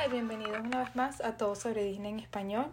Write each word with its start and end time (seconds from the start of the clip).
Hola 0.00 0.08
y 0.08 0.12
bienvenidos 0.12 0.60
una 0.60 0.78
vez 0.78 0.96
más 0.96 1.20
a 1.20 1.36
Todo 1.36 1.54
sobre 1.54 1.84
Disney 1.84 2.12
en 2.12 2.20
español. 2.20 2.72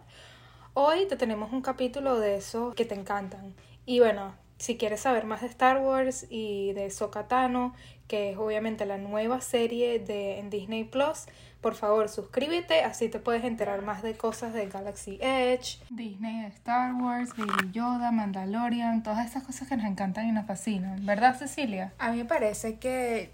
Hoy 0.72 1.06
te 1.08 1.16
tenemos 1.16 1.52
un 1.52 1.60
capítulo 1.60 2.18
de 2.18 2.36
esos 2.36 2.74
que 2.74 2.86
te 2.86 2.94
encantan. 2.94 3.52
Y 3.84 4.00
bueno, 4.00 4.34
si 4.56 4.78
quieres 4.78 5.00
saber 5.00 5.26
más 5.26 5.42
de 5.42 5.48
Star 5.48 5.76
Wars 5.76 6.26
y 6.30 6.72
de 6.72 6.90
Sokatano, 6.90 7.74
que 8.06 8.30
es 8.30 8.38
obviamente 8.38 8.86
la 8.86 8.96
nueva 8.96 9.42
serie 9.42 9.98
de 9.98 10.38
en 10.38 10.48
Disney 10.48 10.84
Plus, 10.84 11.26
por 11.60 11.74
favor 11.74 12.08
suscríbete, 12.08 12.82
así 12.82 13.10
te 13.10 13.18
puedes 13.18 13.44
enterar 13.44 13.82
más 13.82 14.02
de 14.02 14.16
cosas 14.16 14.54
de 14.54 14.66
Galaxy 14.66 15.18
Edge, 15.20 15.80
Disney, 15.90 16.46
Star 16.46 16.94
Wars, 16.94 17.36
Baby 17.36 17.72
Yoda, 17.72 18.10
Mandalorian, 18.10 19.02
todas 19.02 19.26
esas 19.28 19.42
cosas 19.42 19.68
que 19.68 19.76
nos 19.76 19.84
encantan 19.84 20.26
y 20.28 20.32
nos 20.32 20.46
fascinan, 20.46 21.04
¿verdad 21.04 21.36
Cecilia? 21.36 21.92
A 21.98 22.10
mí 22.10 22.18
me 22.18 22.24
parece 22.24 22.78
que 22.78 23.32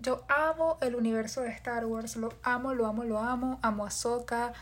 yo 0.00 0.22
amo 0.28 0.76
el 0.82 0.94
universo 0.96 1.40
de 1.40 1.48
Star 1.50 1.86
Wars, 1.86 2.16
lo 2.16 2.30
amo, 2.42 2.74
lo 2.74 2.86
amo, 2.86 3.04
lo 3.04 3.18
amo, 3.18 3.58
amo 3.62 3.84
a 3.84 3.88
Ahsoka, 3.88 4.52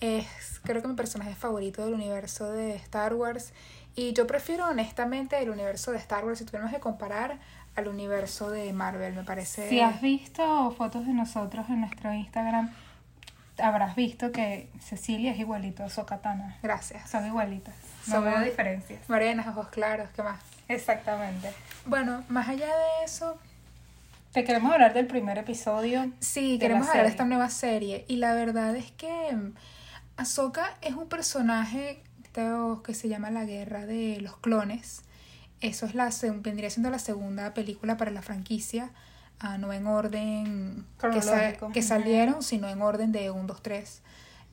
es 0.00 0.60
creo 0.64 0.80
que 0.82 0.88
mi 0.88 0.94
personaje 0.94 1.34
favorito 1.34 1.84
del 1.84 1.94
universo 1.94 2.50
de 2.52 2.74
Star 2.76 3.14
Wars 3.14 3.52
y 3.94 4.12
yo 4.12 4.26
prefiero 4.26 4.66
honestamente 4.68 5.38
el 5.42 5.50
universo 5.50 5.92
de 5.92 5.98
Star 5.98 6.24
Wars 6.24 6.38
si 6.38 6.44
tuviéramos 6.44 6.72
que 6.74 6.80
comparar 6.80 7.38
al 7.76 7.88
universo 7.88 8.50
de 8.50 8.72
Marvel, 8.72 9.14
me 9.14 9.22
parece... 9.24 9.68
Si 9.68 9.80
has 9.80 10.00
visto 10.00 10.70
fotos 10.78 11.06
de 11.06 11.12
nosotros 11.12 11.66
en 11.68 11.80
nuestro 11.82 12.10
Instagram, 12.12 12.70
habrás 13.58 13.94
visto 13.96 14.32
que 14.32 14.70
Cecilia 14.80 15.32
es 15.32 15.38
igualito 15.38 15.84
a 15.84 15.90
Sokatana. 15.90 16.56
Gracias. 16.62 17.08
Son 17.10 17.26
igualitas. 17.26 17.74
No 18.06 18.14
Somos- 18.16 18.24
veo 18.32 18.40
diferencias. 18.40 19.06
Morenas, 19.10 19.46
ojos 19.48 19.68
claros, 19.68 20.08
¿qué 20.16 20.22
más? 20.22 20.40
Exactamente. 20.68 21.52
Bueno, 21.84 22.24
más 22.28 22.48
allá 22.48 22.66
de 22.66 23.04
eso, 23.04 23.38
Te 24.36 24.44
queremos 24.44 24.70
hablar 24.70 24.92
del 24.92 25.06
primer 25.06 25.38
episodio. 25.38 26.12
Sí, 26.20 26.58
queremos 26.58 26.84
la 26.84 26.90
hablar 26.90 27.06
de 27.06 27.10
esta 27.10 27.24
nueva 27.24 27.48
serie. 27.48 28.04
Y 28.06 28.16
la 28.16 28.34
verdad 28.34 28.76
es 28.76 28.90
que 28.90 29.34
Ahsoka 30.18 30.76
es 30.82 30.92
un 30.94 31.08
personaje 31.08 32.02
que 32.84 32.92
se 32.92 33.08
llama 33.08 33.30
La 33.30 33.46
Guerra 33.46 33.86
de 33.86 34.20
los 34.20 34.36
Clones. 34.36 35.00
Eso 35.62 35.86
es 35.86 35.94
la, 35.94 36.10
vendría 36.42 36.68
siendo 36.68 36.90
la 36.90 36.98
segunda 36.98 37.54
película 37.54 37.96
para 37.96 38.10
la 38.10 38.20
franquicia. 38.20 38.90
ah, 39.40 39.56
no 39.56 39.72
en 39.72 39.86
orden 39.86 40.84
que, 41.00 41.22
sa- 41.22 41.54
salieron, 41.80 42.42
sino 42.42 42.68
en 42.68 42.82
orden 42.82 43.12
de 43.12 43.30
1, 43.30 43.42
2, 43.46 43.62
3. 43.62 44.02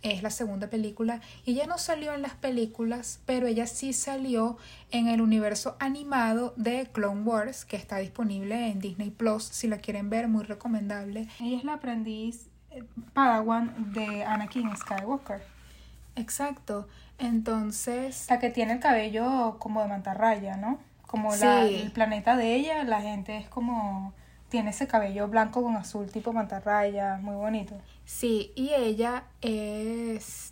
Es 0.03 0.21
la 0.21 0.29
segunda 0.29 0.67
película. 0.69 1.21
Y 1.45 1.53
ella 1.53 1.65
no 1.65 1.77
salió 1.77 2.13
en 2.13 2.21
las 2.21 2.33
películas, 2.35 3.19
pero 3.25 3.47
ella 3.47 3.65
sí 3.67 3.93
salió 3.93 4.57
en 4.91 5.07
el 5.07 5.21
universo 5.21 5.75
animado 5.79 6.53
de 6.57 6.87
Clone 6.91 7.21
Wars, 7.23 7.63
que 7.65 7.77
está 7.77 7.97
disponible 7.97 8.67
en 8.69 8.79
Disney 8.79 9.09
Plus. 9.11 9.43
Si 9.45 9.67
la 9.67 9.77
quieren 9.77 10.09
ver, 10.09 10.27
muy 10.27 10.43
recomendable. 10.43 11.27
Ella 11.39 11.57
es 11.57 11.63
la 11.63 11.73
aprendiz 11.75 12.47
eh, 12.71 12.83
Padawan 13.13 13.93
de 13.93 14.23
Anakin 14.25 14.75
Skywalker. 14.75 15.41
Exacto. 16.15 16.88
Entonces, 17.17 18.27
La 18.29 18.39
que 18.39 18.49
tiene 18.49 18.73
el 18.73 18.79
cabello 18.79 19.57
como 19.59 19.81
de 19.81 19.88
mantarraya, 19.88 20.57
¿no? 20.57 20.79
Como 21.07 21.33
la- 21.35 21.65
el 21.65 21.91
planeta 21.91 22.35
de 22.35 22.55
ella, 22.55 22.83
la 22.83 23.01
gente 23.01 23.38
es 23.38 23.47
como... 23.47 24.13
Tiene 24.53 24.69
ese 24.69 24.85
cabello 24.85 25.27
blanco 25.27 25.63
con 25.63 25.75
azul 25.77 26.11
tipo 26.11 26.31
mantarraya, 26.31 27.17
muy 27.19 27.33
bonito. 27.35 27.73
sí, 28.05 28.51
y 28.55 28.69
ella 28.75 29.23
es... 29.41 30.51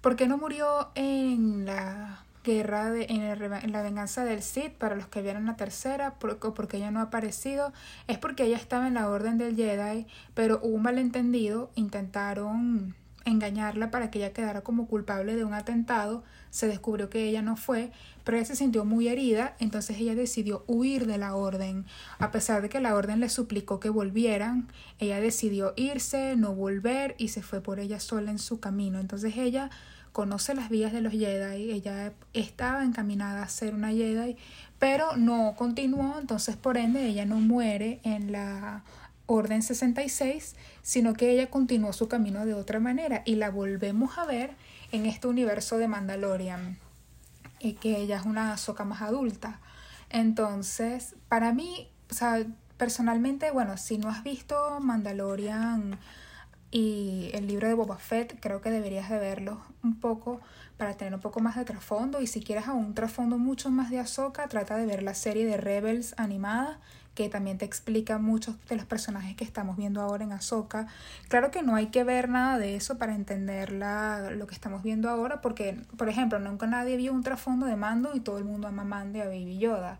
¿Por 0.00 0.14
qué 0.14 0.28
no 0.28 0.38
murió 0.38 0.90
en 0.94 1.66
la 1.66 2.20
guerra, 2.44 2.92
de, 2.92 3.06
en, 3.08 3.72
la 3.72 3.82
venganza 3.82 4.24
del 4.24 4.44
Sith? 4.44 4.74
Para 4.74 4.94
los 4.94 5.08
que 5.08 5.22
vieron 5.22 5.46
la 5.46 5.56
tercera, 5.56 6.14
por- 6.20 6.38
porque 6.54 6.76
ella 6.76 6.92
no 6.92 7.00
ha 7.00 7.04
aparecido, 7.10 7.72
es 8.06 8.16
porque 8.18 8.44
ella 8.44 8.58
estaba 8.58 8.86
en 8.86 8.94
la 8.94 9.08
Orden 9.08 9.38
del 9.38 9.56
Jedi, 9.56 10.06
pero 10.34 10.60
hubo 10.62 10.76
un 10.76 10.82
malentendido, 10.82 11.72
intentaron 11.74 12.94
engañarla 13.26 13.90
para 13.90 14.10
que 14.10 14.20
ella 14.20 14.32
quedara 14.32 14.62
como 14.62 14.86
culpable 14.86 15.36
de 15.36 15.44
un 15.44 15.52
atentado, 15.52 16.24
se 16.50 16.68
descubrió 16.68 17.10
que 17.10 17.28
ella 17.28 17.42
no 17.42 17.56
fue, 17.56 17.90
pero 18.24 18.38
ella 18.38 18.46
se 18.46 18.56
sintió 18.56 18.84
muy 18.84 19.08
herida, 19.08 19.54
entonces 19.58 19.98
ella 19.98 20.14
decidió 20.14 20.64
huir 20.66 21.06
de 21.06 21.18
la 21.18 21.34
orden. 21.34 21.84
A 22.18 22.30
pesar 22.30 22.62
de 22.62 22.68
que 22.68 22.80
la 22.80 22.94
orden 22.94 23.20
le 23.20 23.28
suplicó 23.28 23.80
que 23.80 23.90
volvieran, 23.90 24.68
ella 24.98 25.20
decidió 25.20 25.74
irse, 25.76 26.36
no 26.36 26.54
volver 26.54 27.14
y 27.18 27.28
se 27.28 27.42
fue 27.42 27.60
por 27.60 27.80
ella 27.80 28.00
sola 28.00 28.30
en 28.30 28.38
su 28.38 28.60
camino. 28.60 29.00
Entonces 29.00 29.36
ella 29.36 29.70
conoce 30.12 30.54
las 30.54 30.70
vías 30.70 30.94
de 30.94 31.02
los 31.02 31.12
Jedi, 31.12 31.72
ella 31.72 32.14
estaba 32.32 32.84
encaminada 32.84 33.42
a 33.42 33.48
ser 33.48 33.74
una 33.74 33.90
Jedi, 33.90 34.38
pero 34.78 35.16
no 35.16 35.54
continuó, 35.58 36.18
entonces 36.18 36.56
por 36.56 36.78
ende 36.78 37.04
ella 37.04 37.26
no 37.26 37.38
muere 37.38 38.00
en 38.02 38.32
la 38.32 38.82
Orden 39.26 39.62
66, 39.62 40.54
sino 40.82 41.14
que 41.14 41.30
ella 41.30 41.50
continuó 41.50 41.92
su 41.92 42.08
camino 42.08 42.46
de 42.46 42.54
otra 42.54 42.80
manera 42.80 43.22
y 43.24 43.34
la 43.36 43.50
volvemos 43.50 44.18
a 44.18 44.24
ver 44.24 44.54
en 44.92 45.06
este 45.06 45.26
universo 45.26 45.78
de 45.78 45.88
Mandalorian 45.88 46.78
y 47.58 47.74
que 47.74 47.96
ella 47.98 48.16
es 48.16 48.26
una 48.26 48.52
Ahsoka 48.52 48.84
más 48.84 49.02
adulta. 49.02 49.60
Entonces, 50.10 51.16
para 51.28 51.52
mí, 51.52 51.90
o 52.10 52.14
sea, 52.14 52.44
personalmente, 52.76 53.50
bueno, 53.50 53.76
si 53.76 53.98
no 53.98 54.08
has 54.08 54.22
visto 54.22 54.78
Mandalorian 54.80 55.98
y 56.70 57.30
el 57.32 57.46
libro 57.46 57.66
de 57.68 57.74
Boba 57.74 57.96
Fett, 57.96 58.38
creo 58.40 58.60
que 58.60 58.70
deberías 58.70 59.08
de 59.10 59.18
verlo 59.18 59.60
un 59.82 59.98
poco 59.98 60.40
para 60.76 60.94
tener 60.94 61.14
un 61.14 61.20
poco 61.20 61.40
más 61.40 61.56
de 61.56 61.64
trasfondo 61.64 62.20
y 62.20 62.26
si 62.26 62.42
quieres 62.42 62.68
aún 62.68 62.86
un 62.86 62.94
trasfondo 62.94 63.38
mucho 63.38 63.70
más 63.70 63.90
de 63.90 63.98
Ahsoka, 63.98 64.46
trata 64.48 64.76
de 64.76 64.86
ver 64.86 65.02
la 65.02 65.14
serie 65.14 65.46
de 65.46 65.56
Rebels 65.56 66.14
animada 66.18 66.78
que 67.16 67.28
también 67.28 67.58
te 67.58 67.64
explica 67.64 68.18
muchos 68.18 68.54
de 68.68 68.76
los 68.76 68.84
personajes 68.84 69.34
que 69.34 69.42
estamos 69.42 69.76
viendo 69.76 70.00
ahora 70.00 70.22
en 70.22 70.32
Ahsoka. 70.32 70.86
Claro 71.28 71.50
que 71.50 71.62
no 71.62 71.74
hay 71.74 71.86
que 71.86 72.04
ver 72.04 72.28
nada 72.28 72.58
de 72.58 72.76
eso 72.76 72.98
para 72.98 73.14
entender 73.16 73.72
la- 73.72 74.30
lo 74.30 74.46
que 74.46 74.54
estamos 74.54 74.84
viendo 74.84 75.08
ahora, 75.10 75.40
porque, 75.40 75.80
por 75.96 76.08
ejemplo, 76.08 76.38
nunca 76.38 76.66
nadie 76.68 76.96
vio 76.96 77.12
un 77.12 77.24
trasfondo 77.24 77.66
de 77.66 77.74
Mando 77.74 78.10
y 78.14 78.20
todo 78.20 78.38
el 78.38 78.44
mundo 78.44 78.68
ama 78.68 78.84
Mando 78.84 79.18
y 79.18 79.22
a 79.22 79.24
Baby 79.24 79.58
Yoda. 79.58 79.98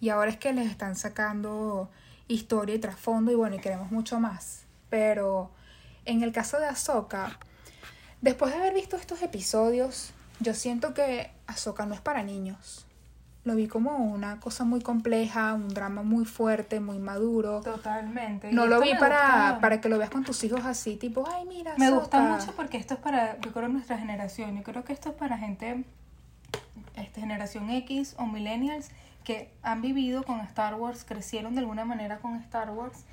Y 0.00 0.08
ahora 0.08 0.30
es 0.30 0.36
que 0.38 0.52
les 0.52 0.68
están 0.70 0.96
sacando 0.96 1.90
historia 2.26 2.74
y 2.74 2.78
trasfondo 2.78 3.30
y 3.30 3.34
bueno, 3.34 3.56
y 3.56 3.60
queremos 3.60 3.92
mucho 3.92 4.18
más. 4.18 4.64
Pero 4.90 5.50
en 6.06 6.22
el 6.22 6.32
caso 6.32 6.58
de 6.58 6.66
Ahsoka, 6.66 7.38
después 8.22 8.52
de 8.52 8.58
haber 8.58 8.74
visto 8.74 8.96
estos 8.96 9.20
episodios, 9.22 10.12
yo 10.40 10.54
siento 10.54 10.94
que 10.94 11.30
Ahsoka 11.46 11.84
no 11.86 11.94
es 11.94 12.00
para 12.00 12.22
niños. 12.22 12.86
Lo 13.44 13.54
vi 13.54 13.68
como 13.68 13.98
una 13.98 14.40
cosa 14.40 14.64
muy 14.64 14.80
compleja, 14.80 15.52
un 15.52 15.68
drama 15.68 16.02
muy 16.02 16.24
fuerte, 16.24 16.80
muy 16.80 16.98
maduro. 16.98 17.60
Totalmente. 17.60 18.50
No 18.52 18.66
lo 18.66 18.80
vi 18.80 18.94
para, 18.94 19.58
para 19.60 19.82
que 19.82 19.90
lo 19.90 19.98
veas 19.98 20.08
con 20.10 20.24
tus 20.24 20.42
hijos 20.44 20.64
así, 20.64 20.96
tipo, 20.96 21.28
ay, 21.30 21.44
mira. 21.44 21.74
Me 21.76 21.90
gusta 21.90 22.18
Ahsoka". 22.18 22.40
mucho 22.40 22.56
porque 22.56 22.78
esto 22.78 22.94
es 22.94 23.00
para, 23.00 23.38
yo 23.40 23.52
creo, 23.52 23.68
nuestra 23.68 23.98
generación. 23.98 24.56
Yo 24.56 24.62
creo 24.62 24.82
que 24.84 24.94
esto 24.94 25.10
es 25.10 25.14
para 25.14 25.36
gente, 25.36 25.84
este, 26.96 27.20
generación 27.20 27.68
X 27.68 28.14
o 28.18 28.24
millennials, 28.24 28.88
que 29.24 29.50
han 29.62 29.82
vivido 29.82 30.22
con 30.22 30.40
Star 30.40 30.74
Wars, 30.76 31.04
crecieron 31.04 31.54
de 31.54 31.60
alguna 31.60 31.84
manera 31.84 32.18
con 32.18 32.36
Star 32.36 32.70
Wars 32.70 33.04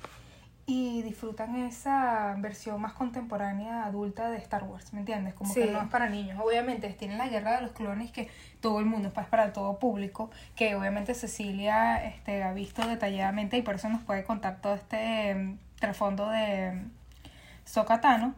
y 0.64 1.02
disfrutan 1.02 1.56
esa 1.56 2.34
versión 2.38 2.80
más 2.80 2.92
contemporánea, 2.92 3.84
adulta 3.84 4.30
de 4.30 4.38
Star 4.38 4.62
Wars, 4.64 4.92
¿me 4.92 5.00
entiendes? 5.00 5.34
Como 5.34 5.52
que 5.52 5.72
no 5.72 5.82
es 5.82 5.88
para 5.88 6.08
niños. 6.08 6.38
Obviamente 6.42 6.88
tienen 6.90 7.18
la 7.18 7.28
guerra 7.28 7.56
de 7.56 7.62
los 7.62 7.72
clones 7.72 8.12
que 8.12 8.30
todo 8.60 8.78
el 8.78 8.86
mundo, 8.86 9.08
es 9.08 9.14
para 9.28 9.52
todo 9.52 9.78
público, 9.78 10.30
que 10.54 10.76
obviamente 10.76 11.14
Cecilia 11.14 12.04
este, 12.04 12.44
ha 12.44 12.52
visto 12.52 12.86
detalladamente 12.86 13.56
y 13.58 13.62
por 13.62 13.74
eso 13.74 13.88
nos 13.88 14.02
puede 14.02 14.22
contar 14.24 14.60
todo 14.60 14.74
este 14.74 15.34
mm, 15.34 15.58
trasfondo 15.80 16.28
de 16.30 16.72
mm, 16.72 16.90
Sokatano, 17.64 18.34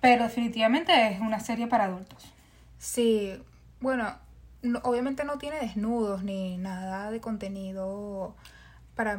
pero 0.00 0.24
definitivamente 0.24 1.12
es 1.12 1.20
una 1.20 1.40
serie 1.40 1.68
para 1.68 1.84
adultos. 1.84 2.32
Sí, 2.78 3.40
bueno, 3.80 4.14
no- 4.62 4.80
obviamente 4.82 5.24
no 5.24 5.38
tiene 5.38 5.58
desnudos 5.60 6.24
ni 6.24 6.56
nada 6.58 7.10
de 7.12 7.20
contenido 7.20 8.34
para 8.96 9.16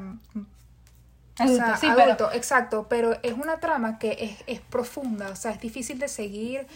o 1.39 1.43
Adulto, 1.43 1.65
sea, 1.65 1.77
sí, 1.77 1.87
pero- 1.89 2.01
adulto, 2.03 2.31
exacto, 2.33 2.87
pero 2.89 3.17
es 3.23 3.33
una 3.33 3.59
trama 3.59 3.99
que 3.99 4.17
es, 4.19 4.43
es 4.47 4.61
profunda, 4.61 5.29
o 5.29 5.35
sea, 5.35 5.51
es 5.51 5.59
difícil 5.61 5.99
de 5.99 6.07
seguir 6.07 6.67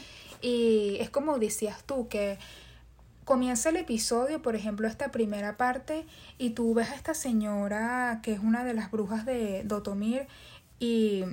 y 0.41 0.97
es 0.99 1.09
como 1.09 1.39
decías 1.39 1.83
tú, 1.83 2.07
que 2.07 2.37
comienza 3.25 3.69
el 3.69 3.77
episodio, 3.77 4.41
por 4.41 4.55
ejemplo, 4.55 4.87
esta 4.87 5.09
primera 5.11 5.55
parte, 5.55 6.05
y 6.37 6.49
tú 6.51 6.73
ves 6.73 6.89
a 6.89 6.95
esta 6.95 7.13
señora 7.13 8.19
que 8.21 8.33
es 8.33 8.39
una 8.39 8.63
de 8.65 8.73
las 8.73 8.91
brujas 8.91 9.25
de 9.25 9.63
Dotomir 9.63 10.27
y 10.79 11.23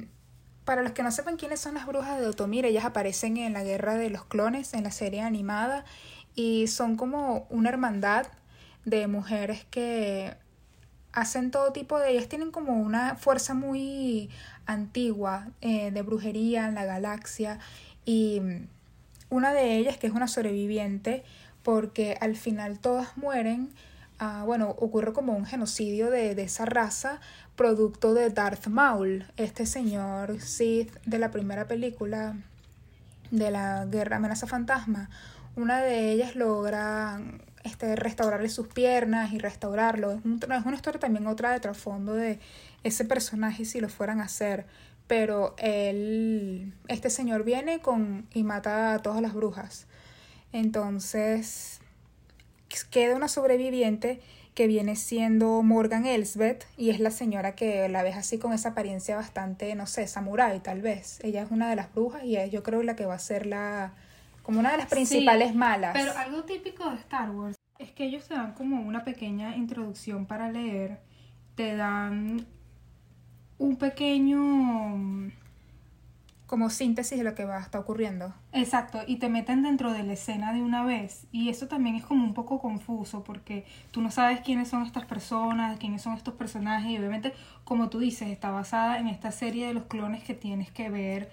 para 0.65 0.83
los 0.83 0.93
que 0.93 1.03
no 1.03 1.11
sepan 1.11 1.37
quiénes 1.37 1.59
son 1.59 1.75
las 1.75 1.87
brujas 1.87 2.17
de 2.19 2.25
Dotomir, 2.25 2.65
ellas 2.65 2.85
aparecen 2.85 3.37
en 3.39 3.55
la 3.55 3.65
Guerra 3.65 3.95
de 3.95 4.11
los 4.11 4.25
Clones, 4.25 4.73
en 4.75 4.85
la 4.85 4.93
serie 4.93 5.21
animada, 5.23 5.85
y 6.37 6.69
son 6.69 6.97
como 6.97 7.47
una 7.51 7.71
hermandad 7.71 8.27
de 8.85 9.09
mujeres 9.09 9.67
que 9.71 10.37
hacen 11.13 11.51
todo 11.51 11.73
tipo 11.73 11.99
de... 11.99 12.11
Ellas 12.11 12.29
tienen 12.29 12.51
como 12.51 12.81
una 12.81 13.17
fuerza 13.17 13.55
muy 13.55 14.31
antigua 14.67 15.49
eh, 15.61 15.91
de 15.91 16.03
brujería 16.03 16.67
en 16.67 16.75
la 16.75 16.85
galaxia 16.85 17.59
y 18.05 18.41
una 19.29 19.53
de 19.53 19.77
ellas, 19.77 19.97
que 19.97 20.07
es 20.07 20.13
una 20.13 20.29
sobreviviente, 20.29 21.23
porque 21.63 22.17
al 22.21 22.37
final 22.37 22.79
todas 22.79 23.17
mueren, 23.17 23.71
ah, 24.19 24.43
bueno, 24.45 24.71
ocurre 24.71 25.13
como 25.13 25.35
un 25.35 25.47
genocidio 25.47 26.11
de, 26.11 26.35
de 26.35 26.43
esa 26.43 26.65
raza, 26.65 27.21
producto 27.57 28.15
de 28.15 28.31
Darth 28.31 28.67
Maul, 28.69 29.27
este 29.37 29.67
señor 29.67 30.41
Sith 30.41 30.93
de 31.05 31.19
la 31.19 31.31
primera 31.31 31.69
película, 31.69 32.37
de 33.31 33.51
la 33.51 33.87
guerra 33.87 34.17
amenaza 34.17 34.47
fantasma, 34.47 35.11
una 35.57 35.81
de 35.81 36.13
ellas 36.13 36.37
logra 36.37 37.21
este, 37.65 37.97
restaurarle 37.97 38.49
sus 38.49 38.69
piernas 38.69 39.33
y 39.33 39.39
restaurarlo. 39.39 40.13
Es, 40.13 40.19
es 40.19 40.67
una 40.67 40.77
historia 40.77 41.01
también 41.01 41.27
otra 41.27 41.53
de 41.53 41.61
trasfondo 41.61 42.15
de 42.15 42.39
ese 42.85 43.05
personaje 43.05 43.65
si 43.65 43.81
lo 43.81 43.89
fueran 43.89 44.21
a 44.21 44.25
hacer. 44.25 44.67
Pero 45.07 45.55
él, 45.59 46.73
este 46.89 47.11
señor 47.11 47.45
viene 47.45 47.81
con 47.81 48.29
y 48.33 48.45
mata 48.45 48.95
a 48.95 48.99
todas 49.01 49.21
las 49.21 49.35
brujas. 49.35 49.87
Entonces 50.53 51.81
queda 52.91 53.17
una 53.17 53.29
sobreviviente 53.29 54.21
que 54.55 54.67
viene 54.67 54.97
siendo 54.97 55.63
Morgan 55.63 56.07
Elsbeth 56.07 56.67
y 56.77 56.91
es 56.91 57.01
la 57.01 57.11
señora 57.11 57.55
que 57.55 57.89
la 57.89 58.03
ves 58.03 58.17
así 58.17 58.39
con 58.39 58.53
esa 58.53 58.71
apariencia 58.71 59.17
bastante, 59.17 59.75
no 59.75 59.87
sé, 59.87 60.07
samurái 60.07 60.61
tal 60.61 60.83
vez. 60.83 61.19
Ella 61.23 61.43
es 61.43 61.51
una 61.51 61.71
de 61.71 61.77
las 61.77 61.93
brujas 61.93 62.25
y 62.25 62.37
es, 62.37 62.51
yo 62.51 62.63
creo 62.63 62.83
la 62.83 62.97
que 62.97 63.07
va 63.07 63.15
a 63.15 63.19
ser 63.19 63.47
la 63.47 63.95
como 64.51 64.61
una 64.61 64.73
de 64.73 64.79
las 64.79 64.89
principales 64.89 65.55
malas. 65.55 65.93
Pero 65.93 66.11
algo 66.19 66.43
típico 66.43 66.91
de 66.91 66.97
Star 66.97 67.31
Wars 67.31 67.57
es 67.79 67.93
que 67.93 68.05
ellos 68.05 68.27
te 68.27 68.35
dan 68.35 68.53
como 68.53 68.83
una 68.83 69.05
pequeña 69.05 69.55
introducción 69.55 70.27
para 70.27 70.51
leer, 70.51 70.99
te 71.55 71.77
dan 71.77 72.47
un 73.59 73.77
pequeño 73.77 75.31
como 76.47 76.69
síntesis 76.69 77.17
de 77.17 77.23
lo 77.23 77.37
que 77.37 77.45
va 77.45 77.59
a 77.59 77.61
estar 77.61 77.81
ocurriendo. 77.81 78.35
Exacto, 78.53 78.99
y 79.07 79.19
te 79.19 79.29
meten 79.29 79.63
dentro 79.63 79.93
de 79.93 80.03
la 80.03 80.15
escena 80.15 80.53
de 80.53 80.63
una 80.63 80.83
vez. 80.83 81.29
Y 81.31 81.49
eso 81.49 81.69
también 81.69 81.95
es 81.95 82.05
como 82.05 82.25
un 82.25 82.35
poco 82.35 82.59
confuso 82.61 83.23
porque 83.23 83.65
tú 83.93 84.03
no 84.03 84.11
sabes 84.11 84.41
quiénes 84.41 84.69
son 84.69 84.83
estas 84.83 85.05
personas, 85.05 85.79
quiénes 85.79 86.03
son 86.03 86.15
estos 86.15 86.35
personajes. 86.35 86.91
Y 86.91 86.99
obviamente, 86.99 87.35
como 87.63 87.89
tú 87.89 88.01
dices, 88.01 88.27
está 88.31 88.51
basada 88.51 88.99
en 88.99 89.07
esta 89.07 89.31
serie 89.31 89.69
de 89.69 89.75
los 89.75 89.85
clones 89.85 90.25
que 90.25 90.35
tienes 90.35 90.73
que 90.73 90.91
ver, 90.91 91.31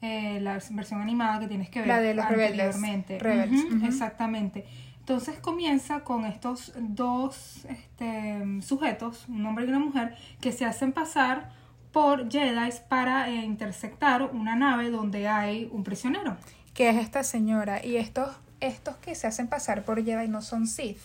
eh, 0.00 0.38
la 0.40 0.60
versión 0.70 1.00
animada 1.00 1.40
que 1.40 1.48
tienes 1.48 1.70
que 1.70 1.80
ver 1.80 1.88
la 1.88 2.00
de 2.00 2.14
los 2.14 2.24
anteriormente. 2.24 3.18
Rebeldes. 3.18 3.64
Exactamente. 3.82 4.64
Entonces 5.00 5.38
comienza 5.40 6.00
con 6.00 6.26
estos 6.26 6.72
dos 6.76 7.64
este, 7.68 8.60
sujetos, 8.60 9.24
un 9.28 9.44
hombre 9.46 9.64
y 9.64 9.68
una 9.68 9.78
mujer, 9.78 10.14
que 10.40 10.52
se 10.52 10.66
hacen 10.66 10.92
pasar 10.92 11.50
por 11.92 12.30
Jedi 12.30 12.70
para 12.88 13.28
eh, 13.28 13.36
intersectar 13.36 14.22
una 14.22 14.54
nave 14.54 14.90
donde 14.90 15.26
hay 15.26 15.68
un 15.72 15.82
prisionero. 15.82 16.36
Que 16.74 16.90
es 16.90 16.96
esta 16.96 17.24
señora. 17.24 17.84
Y 17.84 17.96
estos, 17.96 18.36
estos 18.60 18.96
que 18.98 19.14
se 19.14 19.26
hacen 19.26 19.48
pasar 19.48 19.84
por 19.84 20.04
Jedi 20.04 20.28
no 20.28 20.42
son 20.42 20.66
Sith. 20.66 21.00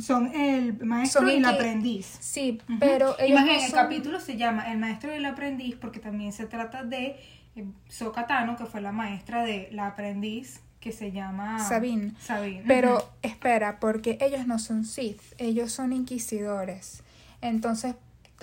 son 0.00 0.34
el 0.34 0.84
maestro 0.84 1.30
y 1.30 1.36
el 1.36 1.44
aprendiz. 1.44 2.18
Sí, 2.20 2.60
pero 2.80 3.14
ellos 3.18 3.40
el 3.48 3.72
capítulo 3.72 4.20
se 4.20 4.36
llama 4.36 4.72
El 4.72 4.78
maestro 4.78 5.12
y 5.12 5.18
el 5.18 5.24
aprendiz 5.24 5.76
porque 5.76 6.00
también 6.00 6.32
se 6.32 6.46
trata 6.46 6.82
de 6.82 7.16
eh, 7.56 7.64
Sokatano, 7.88 8.56
que 8.56 8.66
fue 8.66 8.80
la 8.80 8.92
maestra 8.92 9.42
de 9.44 9.68
la 9.72 9.88
aprendiz 9.88 10.60
que 10.80 10.92
se 10.92 11.10
llama 11.10 11.58
Sabine. 11.58 12.14
Pero 12.66 13.10
espera, 13.22 13.80
porque 13.80 14.18
ellos 14.20 14.46
no 14.46 14.58
son 14.58 14.84
Sith, 14.84 15.20
ellos 15.38 15.72
son 15.72 15.92
inquisidores. 15.92 17.02
Entonces, 17.40 17.96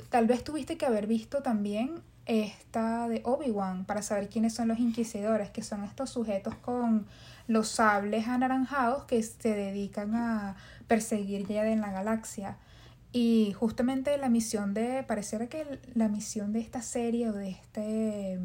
tal 0.10 0.28
vez 0.28 0.44
tuviste 0.44 0.78
que 0.78 0.86
haber 0.86 1.08
visto 1.08 1.42
también 1.42 2.02
esta 2.26 3.08
de 3.08 3.22
Obi-Wan 3.26 3.86
para 3.86 4.02
saber 4.02 4.30
quiénes 4.30 4.54
son 4.54 4.68
los 4.68 4.80
inquisidores, 4.80 5.52
que 5.52 5.62
son 5.62 5.84
estos 5.84 6.10
sujetos 6.10 6.56
con 6.56 7.06
los 7.48 7.68
sables 7.68 8.28
anaranjados 8.28 9.04
que 9.04 9.22
se 9.22 9.54
dedican 9.54 10.16
a 10.16 10.56
perseguir 10.88 11.48
ya 11.48 11.66
en 11.68 11.82
la 11.82 11.92
galaxia. 11.92 12.58
Y 13.12 13.54
justamente 13.54 14.18
la 14.18 14.30
misión 14.30 14.74
de, 14.74 15.04
pareciera 15.04 15.48
que 15.48 15.80
la 15.94 16.08
misión 16.08 16.52
de 16.52 16.62
esta 16.62 16.82
serie 16.82 17.30
o 17.30 17.34
de 17.34 17.52
este, 17.52 18.40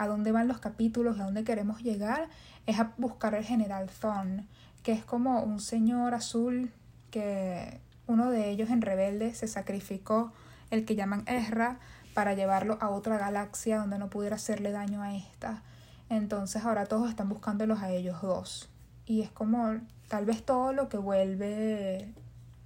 a 0.00 0.06
dónde 0.06 0.32
van 0.32 0.48
los 0.48 0.60
capítulos, 0.60 1.20
a 1.20 1.24
dónde 1.24 1.44
queremos 1.44 1.82
llegar, 1.82 2.30
es 2.64 2.80
a 2.80 2.94
buscar 2.96 3.34
al 3.34 3.44
general 3.44 3.90
Thorn, 4.00 4.48
que 4.82 4.92
es 4.92 5.04
como 5.04 5.42
un 5.42 5.60
señor 5.60 6.14
azul 6.14 6.72
que 7.10 7.82
uno 8.06 8.30
de 8.30 8.48
ellos 8.48 8.70
en 8.70 8.80
Rebelde 8.80 9.34
se 9.34 9.46
sacrificó, 9.46 10.32
el 10.70 10.86
que 10.86 10.96
llaman 10.96 11.24
Ezra, 11.26 11.80
para 12.14 12.32
llevarlo 12.32 12.78
a 12.80 12.88
otra 12.88 13.18
galaxia 13.18 13.78
donde 13.78 13.98
no 13.98 14.08
pudiera 14.08 14.36
hacerle 14.36 14.72
daño 14.72 15.02
a 15.02 15.14
esta. 15.14 15.62
Entonces 16.08 16.64
ahora 16.64 16.86
todos 16.86 17.10
están 17.10 17.28
buscándolos 17.28 17.82
a 17.82 17.90
ellos 17.90 18.22
dos. 18.22 18.70
Y 19.04 19.20
es 19.20 19.30
como 19.30 19.80
tal 20.08 20.24
vez 20.24 20.42
todo 20.42 20.72
lo 20.72 20.88
que 20.88 20.96
vuelve, 20.96 22.14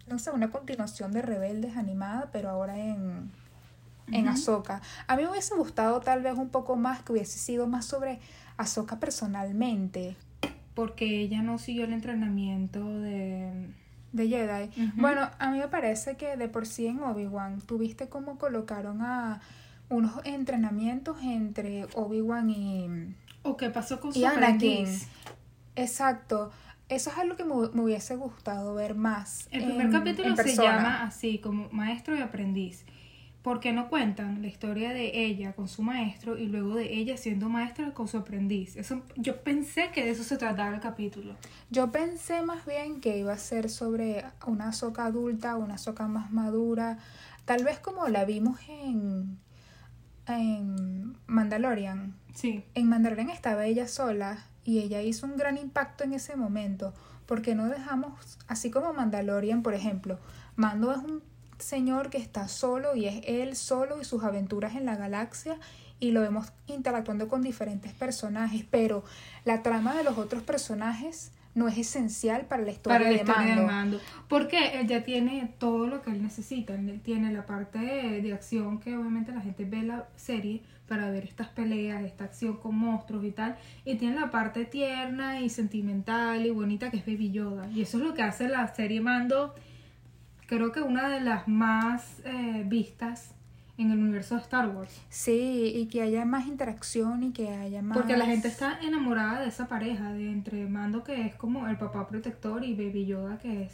no 0.07 0.21
sé, 0.21 0.31
una 0.31 0.53
continuación 0.53 1.11
de 1.11 1.23
Rebeldes 1.23 1.77
animada, 1.77 2.29
pero 2.31 2.49
ahora 2.49 2.79
en, 2.79 3.33
en 4.13 4.29
Ahsoka. 4.29 4.81
A 5.07 5.17
mí 5.17 5.23
me 5.23 5.31
hubiese 5.31 5.55
gustado 5.55 6.01
tal 6.01 6.23
vez 6.23 6.35
un 6.37 6.49
poco 6.49 6.77
más 6.77 7.03
que 7.03 7.13
hubiese 7.13 7.39
sido 7.39 7.67
más 7.67 7.85
sobre 7.85 8.21
Ahsoka 8.57 8.99
personalmente. 8.99 10.17
Porque 10.75 11.21
ella 11.21 11.43
no 11.43 11.59
siguió 11.59 11.85
el 11.85 11.93
entrenamiento 11.93 12.87
de... 13.01 13.71
De 14.13 14.29
Jedi. 14.29 14.71
Bueno, 14.95 15.29
a 15.41 15.51
mí 15.51 15.59
me 15.59 15.67
parece 15.67 16.17
que 16.17 16.37
de 16.37 16.49
por 16.49 16.67
sí 16.67 16.87
en 16.87 17.03
Obi-Wan 17.03 17.61
tuviste 17.61 18.09
cómo 18.09 18.39
colocaron 18.39 19.03
a 19.03 19.41
unos 19.89 20.13
entrenamientos 20.25 21.17
entre 21.23 21.87
Obi-Wan 21.95 22.49
y... 22.49 23.15
¿O 23.43 23.57
qué 23.57 23.71
pasó 23.71 24.01
con 24.01 24.15
su 24.15 24.25
Anakin. 24.25 24.87
Exacto. 25.75 26.53
Eso 26.89 27.11
es 27.11 27.19
algo 27.19 27.37
que 27.37 27.45
me, 27.45 27.55
hubiese 27.55 28.15
gustado 28.17 28.75
ver 28.75 28.95
más. 28.95 29.49
El 29.51 29.65
primer 29.65 29.91
capítulo 29.91 30.37
se 30.37 30.55
llama 30.55 31.05
así, 31.05 31.39
como 31.39 31.69
maestro 31.71 32.15
y 32.17 32.21
aprendiz. 32.21 32.85
¿Por 33.45 33.61
qué 33.61 33.75
no 33.75 33.91
cuentan 33.91 34.41
la 34.41 34.49
historia 34.49 34.95
de 34.95 35.27
ella 35.27 35.53
con 35.53 35.69
su 35.69 35.83
maestro 35.83 36.39
y 36.39 36.47
luego 36.47 36.77
de 36.77 36.95
ella 36.95 37.19
siendo 37.19 37.51
maestra 37.51 37.93
con 37.93 38.09
su 38.09 38.17
aprendiz? 38.17 38.75
Eso, 38.75 39.03
yo 39.17 39.43
pensé 39.43 39.91
que 39.93 40.03
de 40.03 40.13
eso 40.13 40.25
se 40.25 40.39
trataba 40.39 40.75
el 40.75 40.81
capítulo. 40.81 41.37
Yo 41.69 41.93
pensé 41.93 42.41
más 42.41 42.65
bien 42.65 43.03
que 43.03 43.19
iba 43.19 43.35
a 43.35 43.39
ser 43.39 43.69
sobre 43.69 44.25
una 44.47 44.73
soca 44.73 45.05
adulta, 45.05 45.57
una 45.57 45.77
soca 45.77 46.09
más 46.09 46.33
madura, 46.33 46.97
tal 47.45 47.65
vez 47.65 47.79
como 47.79 48.09
la 48.09 48.25
vimos 48.25 48.59
en, 48.67 49.39
en 50.27 51.19
Mandalorian. 51.27 52.15
Sí. 52.33 52.65
En 52.73 52.89
Mandalorian 52.89 53.29
estaba 53.29 53.67
ella 53.67 53.89
sola 53.89 54.43
y 54.65 54.79
ella 54.79 55.03
hizo 55.03 55.27
un 55.27 55.37
gran 55.37 55.59
impacto 55.59 56.05
en 56.05 56.15
ese 56.15 56.35
momento, 56.35 56.95
porque 57.27 57.55
no 57.55 57.69
dejamos, 57.69 58.39
así 58.49 58.71
como 58.71 58.95
Mandalorian, 58.95 59.63
por 59.63 59.75
ejemplo, 59.75 60.19
Mando 60.57 60.93
es 60.93 60.99
un 60.99 61.23
señor 61.59 62.11
que 62.11 62.19
está 62.19 62.49
solo 62.49 62.95
y 62.95 63.07
es 63.07 63.23
él 63.27 63.57
solo 63.57 64.01
y 64.01 64.05
sus 64.05 64.25
aventuras 64.25 64.75
en 64.77 64.85
la 64.85 64.97
galaxia 64.97 65.59
y 66.01 66.11
lo 66.11 66.21
vemos 66.21 66.53
interactuando 66.67 67.29
con 67.29 67.43
diferentes 67.43 67.93
personajes, 67.93 68.65
pero 68.71 69.05
la 69.45 69.63
trama 69.63 69.95
de 69.95 70.05
los 70.05 70.19
otros 70.19 70.43
personajes 70.43 71.33
no 71.55 71.69
es 71.69 71.79
esencial 71.79 72.47
para 72.47 72.63
la 72.63 72.73
historia, 72.73 72.99
para 72.99 73.11
la 73.11 73.17
historia 73.17 73.57
de, 73.57 73.63
Mando. 73.63 74.01
Porque 74.29 74.81
él 74.81 74.89
ya 74.89 75.05
tiene 75.05 75.55
todo 75.59 75.87
lo 75.87 76.03
que 76.03 76.11
él 76.11 76.23
necesita. 76.23 76.75
Él 76.75 77.01
tiene 77.03 77.33
la 77.33 77.47
parte 77.47 77.79
de, 77.79 78.33
acción 78.33 78.81
que 78.81 78.97
obviamente 78.97 79.33
la 79.33 79.41
gente 79.41 79.65
ve 79.65 79.83
la 79.83 80.09
serie 80.17 80.63
para 80.89 81.11
ver 81.11 81.25
estas 81.25 81.49
peleas, 81.49 82.03
esta 82.03 82.25
acción 82.25 82.57
con 82.57 82.77
monstruos 82.77 83.25
y 83.25 83.31
tal. 83.31 83.57
Y 83.85 83.95
tiene 83.97 84.17
la 84.17 84.31
parte 84.31 84.65
tierna 84.65 85.41
y 85.41 85.49
sentimental 85.49 86.45
y 86.45 86.51
bonita 86.51 86.91
que 86.91 86.97
es 86.97 87.07
Baby 87.07 87.31
Yoda. 87.31 87.71
Y 87.71 87.83
eso 87.83 87.99
es 87.99 88.05
lo 88.05 88.15
que 88.15 88.23
hace 88.23 88.49
la 88.49 88.67
serie 88.75 89.01
Mando 89.01 89.55
creo 90.47 90.73
que 90.73 90.81
una 90.81 91.09
de 91.09 91.21
las 91.21 91.49
más 91.49 92.21
eh, 92.25 92.65
vistas 92.67 93.35
en 93.77 93.91
el 93.91 93.99
universo 93.99 94.37
de 94.37 94.43
Star 94.43 94.69
Wars. 94.69 95.01
Sí, 95.09 95.73
y 95.75 95.87
que 95.87 96.03
haya 96.03 96.25
más 96.25 96.47
interacción 96.47 97.25
y 97.25 97.33
que 97.33 97.49
haya 97.49 97.83
más... 97.83 97.97
Porque 97.97 98.17
la 98.17 98.27
gente 98.27 98.49
está 98.49 98.79
enamorada 98.81 99.41
de 99.41 99.49
esa 99.49 99.67
pareja, 99.67 100.13
de 100.13 100.31
entre 100.31 100.67
Mando 100.67 101.03
que 101.03 101.23
es 101.23 101.35
como 101.35 101.67
el 101.67 101.77
papá 101.77 102.07
protector 102.07 102.65
y 102.65 102.75
Baby 102.75 103.07
Yoda 103.07 103.39
que 103.39 103.65
es 103.65 103.73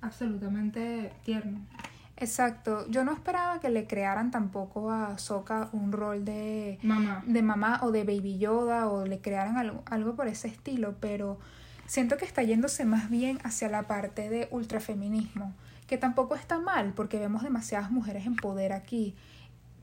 absolutamente 0.00 1.12
tierno. 1.24 1.60
Exacto, 2.16 2.86
yo 2.90 3.04
no 3.04 3.12
esperaba 3.12 3.60
que 3.60 3.70
le 3.70 3.86
crearan 3.86 4.30
tampoco 4.30 4.90
a 4.90 5.16
Soka 5.18 5.70
un 5.72 5.92
rol 5.92 6.24
de 6.24 6.78
mamá. 6.82 7.22
de 7.26 7.42
mamá 7.42 7.80
o 7.82 7.92
de 7.92 8.04
Baby 8.04 8.38
Yoda 8.38 8.88
o 8.88 9.06
le 9.06 9.20
crearan 9.20 9.56
algo, 9.56 9.82
algo 9.86 10.16
por 10.16 10.28
ese 10.28 10.48
estilo, 10.48 10.96
pero 11.00 11.38
siento 11.86 12.18
que 12.18 12.26
está 12.26 12.42
yéndose 12.42 12.84
más 12.84 13.08
bien 13.08 13.38
hacia 13.42 13.68
la 13.68 13.84
parte 13.84 14.28
de 14.28 14.48
ultrafeminismo 14.50 15.54
que 15.90 15.98
tampoco 15.98 16.36
está 16.36 16.60
mal 16.60 16.92
porque 16.94 17.18
vemos 17.18 17.42
demasiadas 17.42 17.90
mujeres 17.90 18.24
en 18.24 18.36
poder 18.36 18.72
aquí, 18.72 19.16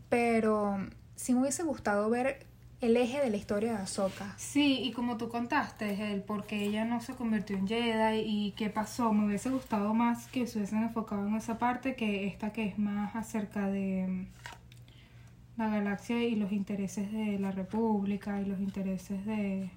pero 0.07 0.77
sí 1.17 1.33
me 1.33 1.41
hubiese 1.41 1.63
gustado 1.63 2.09
ver 2.09 2.45
el 2.79 2.95
eje 2.95 3.19
de 3.19 3.29
la 3.29 3.35
historia 3.35 3.73
de 3.73 3.79
Ahsoka. 3.79 4.33
Sí, 4.37 4.79
y 4.83 4.93
como 4.93 5.17
tú 5.17 5.27
contaste, 5.27 6.13
el 6.13 6.21
por 6.21 6.45
qué 6.45 6.63
ella 6.63 6.85
no 6.85 7.01
se 7.01 7.13
convirtió 7.13 7.57
en 7.57 7.67
Jedi 7.67 8.21
y 8.21 8.51
qué 8.51 8.69
pasó, 8.69 9.11
me 9.11 9.25
hubiese 9.25 9.49
gustado 9.49 9.93
más 9.93 10.27
que 10.27 10.47
se 10.47 10.59
hubiesen 10.59 10.83
enfocado 10.83 11.27
en 11.27 11.35
esa 11.35 11.57
parte 11.57 11.97
que 11.97 12.25
esta 12.25 12.53
que 12.53 12.67
es 12.67 12.79
más 12.79 13.13
acerca 13.13 13.67
de 13.67 14.07
mm, 14.07 14.27
la 15.57 15.67
galaxia 15.67 16.23
y 16.23 16.35
los 16.35 16.53
intereses 16.53 17.11
de 17.11 17.37
la 17.37 17.51
República 17.51 18.39
y 18.39 18.45
los 18.45 18.61
intereses 18.61 19.25
de 19.25 19.69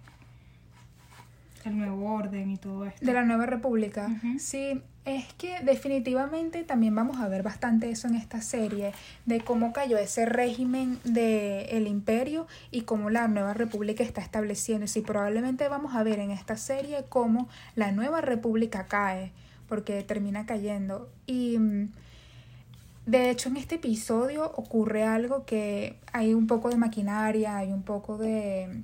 el 1.65 1.77
nuevo 1.77 2.15
orden 2.15 2.51
y 2.51 2.57
todo 2.57 2.87
esto. 2.87 3.05
De 3.05 3.13
la 3.13 3.25
nueva 3.25 3.47
república. 3.47 4.09
Sí, 4.39 4.81
Es 5.07 5.33
que 5.35 5.61
definitivamente 5.63 6.63
también 6.63 6.95
vamos 6.95 7.19
a 7.19 7.29
ver 7.29 7.43
bastante 7.43 7.91
eso 7.91 8.07
en 8.07 8.17
esta 8.17 8.43
serie, 8.43 8.93
de 9.25 9.41
cómo 9.41 9.73
cayó 9.73 9.97
ese 9.97 10.27
régimen 10.27 10.99
del 11.05 11.87
imperio 11.87 12.47
y 12.71 12.83
cómo 12.83 13.09
la 13.09 13.27
nueva 13.27 13.55
república 13.55 14.03
está 14.05 14.21
estableciendo. 14.21 14.87
Y 14.95 15.01
probablemente 15.01 15.69
vamos 15.69 15.95
a 15.95 16.03
ver 16.03 16.19
en 16.19 16.31
esta 16.31 16.57
serie 16.57 17.05
cómo 17.09 17.49
la 17.77 17.93
nueva 17.93 18.21
república 18.21 18.87
cae, 18.87 19.33
porque 19.69 20.03
termina 20.03 20.45
cayendo. 20.45 21.11
Y 21.27 21.59
mm, 21.59 21.93
de 23.07 23.31
hecho 23.31 23.49
en 23.49 23.57
este 23.57 23.77
episodio 23.77 24.53
ocurre 24.55 25.05
algo 25.05 25.47
que 25.47 25.97
hay 26.13 26.35
un 26.35 26.47
poco 26.47 26.69
de 26.69 26.77
maquinaria, 26.77 27.57
hay 27.57 27.73
un 27.73 27.83
poco 27.83 28.19
de 28.19 28.83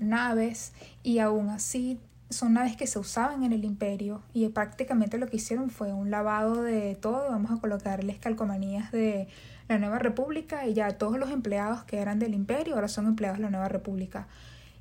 naves 0.00 0.72
y 1.02 1.18
aún 1.18 1.50
así 1.50 1.98
son 2.32 2.54
naves 2.54 2.76
que 2.76 2.86
se 2.86 2.98
usaban 2.98 3.42
en 3.44 3.52
el 3.52 3.64
imperio 3.64 4.22
y 4.32 4.48
prácticamente 4.48 5.18
lo 5.18 5.26
que 5.28 5.36
hicieron 5.36 5.70
fue 5.70 5.92
un 5.92 6.10
lavado 6.10 6.62
de 6.62 6.96
todo, 6.96 7.30
vamos 7.30 7.50
a 7.50 7.60
colocarles 7.60 8.18
calcomanías 8.18 8.90
de 8.92 9.28
la 9.68 9.78
nueva 9.78 9.98
república 9.98 10.66
y 10.66 10.74
ya 10.74 10.98
todos 10.98 11.18
los 11.18 11.30
empleados 11.30 11.84
que 11.84 11.98
eran 11.98 12.18
del 12.18 12.34
imperio 12.34 12.74
ahora 12.74 12.88
son 12.88 13.06
empleados 13.06 13.38
de 13.38 13.44
la 13.44 13.50
nueva 13.50 13.68
república. 13.68 14.26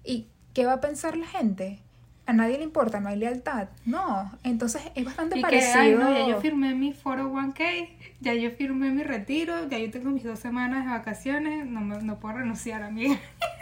¿Y 0.03 0.27
qué 0.53 0.65
va 0.65 0.73
a 0.73 0.81
pensar 0.81 1.17
la 1.17 1.27
gente? 1.27 1.79
A 2.25 2.33
nadie 2.33 2.57
le 2.57 2.63
importa, 2.63 2.99
no 2.99 3.09
hay 3.09 3.17
lealtad. 3.17 3.69
No, 3.85 4.31
entonces 4.43 4.81
es 4.95 5.03
bastante 5.03 5.41
parecido. 5.41 5.99
ya 5.99 6.27
yo 6.27 6.39
firmé 6.39 6.75
mi 6.75 6.93
401k, 6.93 7.89
ya 8.21 8.33
yo 8.33 8.51
firmé 8.51 8.91
mi 8.91 9.03
retiro, 9.03 9.67
ya 9.67 9.79
yo 9.79 9.91
tengo 9.91 10.11
mis 10.11 10.23
dos 10.23 10.39
semanas 10.39 10.85
de 10.85 10.91
vacaciones, 10.91 11.65
no, 11.65 11.81
no 11.81 12.19
puedo 12.19 12.37
renunciar, 12.37 12.83
amiga. 12.83 13.19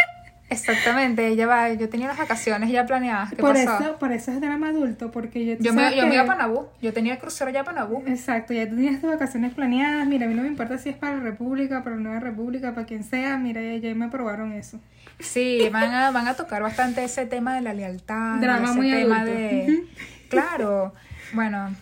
Exactamente, 0.50 1.27
ella 1.27 1.46
va, 1.46 1.72
yo 1.74 1.89
tenía 1.89 2.08
las 2.08 2.18
vacaciones 2.18 2.72
ya 2.72 2.86
planeadas. 2.86 3.34
por 3.36 3.56
eso, 3.56 3.98
por 4.00 4.12
eso 4.12 4.32
es 4.32 4.41
drama 4.41 4.70
adulto, 4.70 5.12
porque 5.12 5.46
yo 5.46 5.56
Yo 5.60 5.74
me, 5.74 5.96
yo 5.96 6.08
me 6.08 6.15
iba 6.15 6.24
a 6.24 6.25
Panabú, 6.25 6.68
yo 6.82 6.91
tenía 6.91 7.13
el 7.13 7.20
crucero 7.20 7.51
ya 7.51 7.62
a 7.62 7.63
Panabú. 7.63 8.03
Exacto, 8.08 8.53
ya 8.53 8.68
tenías 8.68 9.00
tus 9.00 9.10
vacaciones 9.10 9.53
planeadas, 9.53 10.08
mira, 10.08 10.25
a 10.25 10.29
mí 10.29 10.36
no 10.36 10.41
me 10.41 10.48
importa 10.48 10.77
si 10.77 10.89
es 10.89 10.96
para 10.96 11.18
la 11.18 11.24
República, 11.24 11.84
para 11.84 11.98
la 11.98 12.01
Nueva 12.01 12.20
República, 12.20 12.74
para 12.74 12.88
quien 12.88 13.03
sea, 13.03 13.38
mira, 13.38 13.62
ya, 13.62 13.94
me 13.94 14.06
aprobaron 14.06 14.53
eso. 14.53 14.79
Sí, 15.20 15.70
van 15.72 15.94
a, 15.94 16.12
van 16.12 16.27
a 16.27 16.34
tocar 16.34 16.63
bastante 16.63 17.03
ese 17.03 17.25
tema 17.25 17.53
de 17.53 17.62
la 17.62 17.74
lealtad. 17.74 18.39
Drama 18.39 18.74
muy 18.74 18.89
tema 18.89 19.25
de. 19.25 19.86
Claro, 20.29 20.94
bueno, 21.34 21.75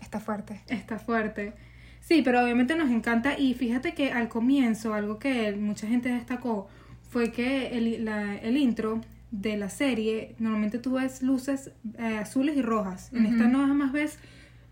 está 0.00 0.20
fuerte. 0.20 0.60
Está 0.68 0.98
fuerte. 0.98 1.52
Sí, 2.00 2.22
pero 2.22 2.42
obviamente 2.42 2.76
nos 2.76 2.90
encanta 2.90 3.38
y 3.38 3.54
fíjate 3.54 3.94
que 3.94 4.12
al 4.12 4.28
comienzo, 4.28 4.94
algo 4.94 5.18
que 5.18 5.52
mucha 5.52 5.86
gente 5.86 6.10
destacó, 6.10 6.68
fue 7.14 7.30
que 7.30 7.68
el, 7.78 8.04
la, 8.04 8.34
el 8.34 8.56
intro 8.56 9.00
de 9.30 9.56
la 9.56 9.70
serie, 9.70 10.34
normalmente 10.40 10.80
tú 10.80 10.94
ves 10.94 11.22
luces 11.22 11.70
eh, 11.96 12.18
azules 12.18 12.56
y 12.56 12.62
rojas. 12.62 13.12
En 13.12 13.24
esta 13.26 13.46
no 13.46 13.64
más 13.72 13.92
ves 13.92 14.18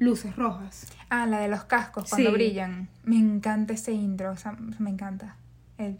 luces 0.01 0.35
rojas. 0.35 0.89
Ah, 1.09 1.25
la 1.27 1.39
de 1.39 1.47
los 1.47 1.63
cascos 1.63 2.11
cuando 2.11 2.33
brillan. 2.33 2.89
Me 3.05 3.15
encanta 3.17 3.75
ese 3.75 3.93
intro, 3.93 4.33
o 4.33 4.37
sea, 4.37 4.57
me 4.81 4.91
encanta. 4.91 5.37
El 5.79 5.99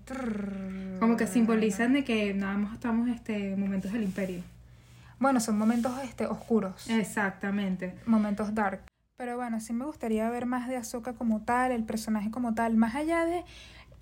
Como 0.99 1.17
que 1.17 1.29
simbolizan 1.29 1.93
de 1.93 2.03
que 2.03 2.35
nada 2.35 2.59
más 2.59 2.73
estamos 2.73 3.09
este 3.09 3.55
momentos 3.55 3.93
del 3.93 4.03
imperio. 4.03 4.43
Bueno, 5.21 5.39
son 5.39 5.57
momentos 5.57 5.93
este 6.03 6.27
oscuros. 6.27 6.91
Exactamente. 6.91 7.95
Momentos 8.05 8.53
dark. 8.53 8.81
Pero 9.17 9.37
bueno, 9.37 9.61
sí 9.61 9.73
me 9.73 9.85
gustaría 9.85 10.29
ver 10.29 10.47
más 10.47 10.67
de 10.67 10.77
Ahsoka 10.77 11.13
como 11.13 11.43
tal, 11.43 11.71
el 11.71 11.85
personaje 11.85 12.33
como 12.33 12.55
tal, 12.55 12.75
más 12.75 12.97
allá 12.97 13.25
de 13.27 13.45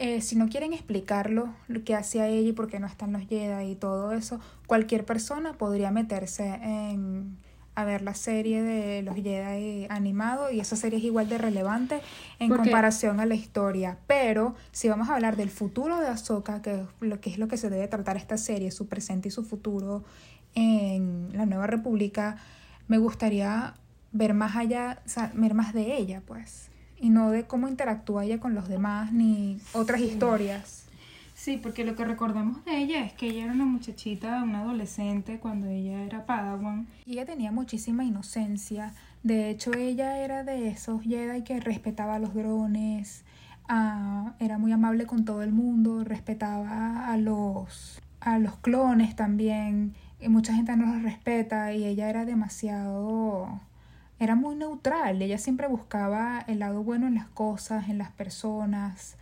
eh, 0.00 0.22
si 0.22 0.34
no 0.34 0.48
quieren 0.48 0.72
explicarlo, 0.72 1.50
lo 1.68 1.84
que 1.84 1.94
hacía 1.94 2.26
ella 2.26 2.48
y 2.48 2.52
por 2.54 2.68
qué 2.68 2.80
no 2.80 2.86
están 2.86 3.12
los 3.12 3.28
Jedi 3.28 3.72
y 3.72 3.74
todo 3.74 4.12
eso, 4.12 4.40
cualquier 4.66 5.04
persona 5.04 5.52
podría 5.52 5.90
meterse 5.90 6.46
en, 6.46 7.36
a 7.74 7.84
ver 7.84 8.00
la 8.00 8.14
serie 8.14 8.62
de 8.62 9.02
los 9.02 9.14
Jedi 9.14 9.86
animado 9.90 10.50
y 10.50 10.58
esa 10.58 10.74
serie 10.74 11.00
es 11.00 11.04
igual 11.04 11.28
de 11.28 11.36
relevante 11.36 12.00
en 12.38 12.48
comparación 12.48 13.20
a 13.20 13.26
la 13.26 13.34
historia. 13.34 13.98
Pero 14.06 14.54
si 14.72 14.88
vamos 14.88 15.10
a 15.10 15.16
hablar 15.16 15.36
del 15.36 15.50
futuro 15.50 16.00
de 16.00 16.08
Ahsoka, 16.08 16.62
que 16.62 16.76
es 16.76 16.86
lo 17.00 17.20
que 17.20 17.28
es 17.28 17.36
lo 17.36 17.46
que 17.46 17.58
se 17.58 17.68
debe 17.68 17.86
tratar 17.86 18.16
esta 18.16 18.38
serie, 18.38 18.70
su 18.70 18.88
presente 18.88 19.28
y 19.28 19.30
su 19.30 19.44
futuro 19.44 20.02
en 20.54 21.28
la 21.34 21.44
Nueva 21.44 21.66
República, 21.66 22.38
me 22.88 22.96
gustaría 22.96 23.74
ver 24.12 24.32
más 24.32 24.56
allá, 24.56 25.02
ver 25.34 25.52
más 25.52 25.74
de 25.74 25.98
ella, 25.98 26.22
pues 26.24 26.69
y 27.00 27.10
no 27.10 27.30
de 27.30 27.44
cómo 27.44 27.68
interactúa 27.68 28.24
ella 28.24 28.38
con 28.38 28.54
los 28.54 28.68
demás 28.68 29.12
ni 29.12 29.58
otras 29.72 30.00
historias. 30.00 30.86
Sí, 31.34 31.56
porque 31.56 31.86
lo 31.86 31.96
que 31.96 32.04
recordamos 32.04 32.62
de 32.66 32.76
ella 32.76 33.02
es 33.02 33.14
que 33.14 33.28
ella 33.28 33.44
era 33.44 33.54
una 33.54 33.64
muchachita, 33.64 34.42
una 34.42 34.60
adolescente 34.60 35.38
cuando 35.38 35.68
ella 35.68 36.02
era 36.02 36.26
Padawan. 36.26 36.86
Y 37.06 37.12
ella 37.14 37.24
tenía 37.24 37.50
muchísima 37.50 38.04
inocencia. 38.04 38.92
De 39.22 39.48
hecho, 39.48 39.72
ella 39.72 40.18
era 40.18 40.44
de 40.44 40.68
esos 40.68 41.02
Jedi 41.02 41.42
que 41.42 41.58
respetaba 41.58 42.16
a 42.16 42.18
los 42.18 42.34
drones, 42.34 43.24
ah, 43.68 44.34
era 44.38 44.58
muy 44.58 44.70
amable 44.72 45.06
con 45.06 45.24
todo 45.24 45.42
el 45.42 45.50
mundo, 45.50 46.04
respetaba 46.04 47.10
a 47.10 47.16
los, 47.16 48.02
a 48.20 48.38
los 48.38 48.56
clones 48.58 49.16
también. 49.16 49.94
Y 50.20 50.28
mucha 50.28 50.52
gente 50.52 50.76
no 50.76 50.92
los 50.92 51.02
respeta 51.02 51.72
y 51.72 51.86
ella 51.86 52.10
era 52.10 52.26
demasiado 52.26 53.60
era 54.20 54.34
muy 54.34 54.54
neutral, 54.54 55.20
ella 55.22 55.38
siempre 55.38 55.66
buscaba 55.66 56.44
el 56.46 56.58
lado 56.58 56.84
bueno 56.84 57.06
en 57.06 57.14
las 57.14 57.26
cosas, 57.28 57.88
en 57.88 57.96
las 57.96 58.12
personas. 58.12 59.16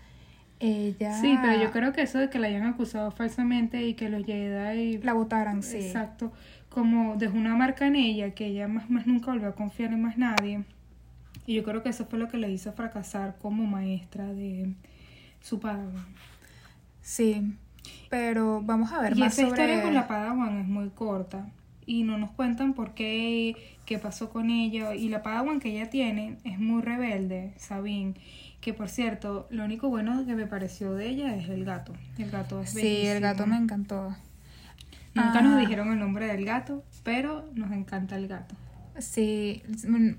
Ella... 0.58 1.20
Sí, 1.20 1.38
pero 1.40 1.62
yo 1.62 1.70
creo 1.70 1.92
que 1.92 2.02
eso 2.02 2.18
de 2.18 2.28
que 2.28 2.40
la 2.40 2.48
hayan 2.48 2.66
acusado 2.66 3.12
falsamente 3.12 3.86
y 3.86 3.94
que 3.94 4.08
los 4.08 4.26
Jedi... 4.26 4.98
La 4.98 5.12
votaran, 5.12 5.62
sí. 5.62 5.76
Exacto. 5.76 6.32
Como 6.68 7.14
dejó 7.14 7.36
una 7.36 7.54
marca 7.54 7.86
en 7.86 7.94
ella, 7.94 8.34
que 8.34 8.46
ella 8.46 8.66
más, 8.66 8.90
más 8.90 9.06
nunca 9.06 9.30
volvió 9.30 9.48
a 9.48 9.54
confiar 9.54 9.92
en 9.92 10.02
más 10.02 10.18
nadie. 10.18 10.64
Y 11.46 11.54
yo 11.54 11.62
creo 11.62 11.84
que 11.84 11.90
eso 11.90 12.04
fue 12.04 12.18
lo 12.18 12.26
que 12.28 12.36
le 12.36 12.50
hizo 12.50 12.72
fracasar 12.72 13.36
como 13.40 13.66
maestra 13.66 14.26
de 14.26 14.74
su 15.40 15.60
Padawan. 15.60 16.06
Sí, 17.00 17.56
pero 18.10 18.60
vamos 18.62 18.92
a 18.92 19.00
ver 19.00 19.16
y 19.16 19.22
esa 19.22 19.42
historia 19.42 19.80
con 19.80 19.94
la 19.94 20.08
Padawan 20.08 20.58
es 20.58 20.66
muy 20.66 20.90
corta 20.90 21.46
y 21.88 22.02
no 22.02 22.18
nos 22.18 22.30
cuentan 22.32 22.74
por 22.74 22.92
qué, 22.92 23.56
qué 23.86 23.98
pasó 23.98 24.28
con 24.28 24.50
ella. 24.50 24.94
Y 24.94 25.08
la 25.08 25.22
Padawan 25.22 25.58
que 25.58 25.70
ella 25.70 25.88
tiene 25.88 26.36
es 26.44 26.58
muy 26.58 26.82
rebelde, 26.82 27.54
Sabine. 27.56 28.12
Que 28.60 28.74
por 28.74 28.90
cierto, 28.90 29.46
lo 29.50 29.64
único 29.64 29.88
bueno 29.88 30.26
que 30.26 30.34
me 30.34 30.46
pareció 30.46 30.92
de 30.92 31.08
ella 31.08 31.34
es 31.34 31.48
el 31.48 31.64
gato. 31.64 31.94
El 32.18 32.30
gato 32.30 32.60
es 32.60 32.70
Sí, 32.70 33.06
el 33.06 33.20
gato 33.20 33.46
me 33.46 33.56
encantó. 33.56 34.14
Nunca 35.14 35.40
nos 35.40 35.54
ah. 35.54 35.60
dijeron 35.60 35.90
el 35.90 35.98
nombre 35.98 36.26
del 36.26 36.44
gato, 36.44 36.84
pero 37.04 37.48
nos 37.54 37.72
encanta 37.72 38.16
el 38.16 38.28
gato. 38.28 38.54
Sí, 38.98 39.62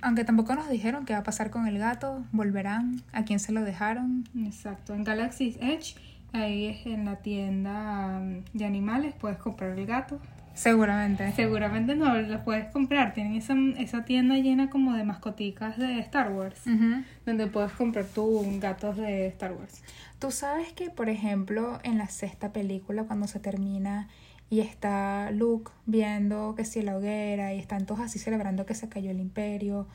aunque 0.02 0.24
tampoco 0.24 0.56
nos 0.56 0.70
dijeron 0.70 1.06
qué 1.06 1.14
va 1.14 1.20
a 1.20 1.24
pasar 1.24 1.52
con 1.52 1.68
el 1.68 1.78
gato, 1.78 2.26
volverán, 2.32 3.04
a 3.12 3.26
quién 3.26 3.40
se 3.40 3.52
lo 3.52 3.62
dejaron. 3.62 4.24
Exacto, 4.36 4.96
en 4.96 5.04
Galaxy 5.04 5.56
Edge, 5.62 5.96
ahí 6.34 6.66
es 6.66 6.86
en 6.88 7.06
la 7.06 7.18
tienda 7.18 8.22
de 8.54 8.66
animales, 8.66 9.14
puedes 9.20 9.38
comprar 9.38 9.78
el 9.78 9.86
gato. 9.86 10.20
Seguramente. 10.60 11.32
Seguramente 11.38 11.96
no, 11.96 12.14
lo 12.14 12.44
puedes 12.44 12.66
comprar. 12.72 13.14
Tienen 13.14 13.36
esa, 13.36 13.56
esa 13.78 14.04
tienda 14.04 14.36
llena 14.36 14.70
como 14.70 14.94
de 14.94 15.06
mascoticas 15.06 15.78
de 15.78 16.00
Star 16.00 16.34
Wars, 16.34 16.62
donde 17.26 17.48
puedes 17.48 17.72
comprar 17.72 18.06
tus 18.06 18.46
gatos 18.60 18.98
de 18.98 19.28
Star 19.28 19.54
Wars. 19.54 19.82
Tú 20.20 20.32
sabes 20.32 20.74
que, 20.74 20.90
por 20.90 21.08
ejemplo, 21.08 21.80
en 21.84 21.98
la 21.98 22.08
sexta 22.08 22.52
película, 22.52 23.06
cuando 23.06 23.28
se 23.28 23.40
termina 23.40 24.10
y 24.50 24.60
está 24.60 25.32
Luke 25.32 25.72
viendo 25.86 26.56
que 26.56 26.66
si 26.66 26.82
la 26.82 26.98
hoguera 26.98 27.54
y 27.54 27.60
están 27.60 27.86
todos 27.86 28.02
así 28.02 28.20
celebrando 28.20 28.66
que 28.66 28.76
se 28.76 28.90
cayó 28.90 29.12
el 29.12 29.20
imperio. 29.22 29.88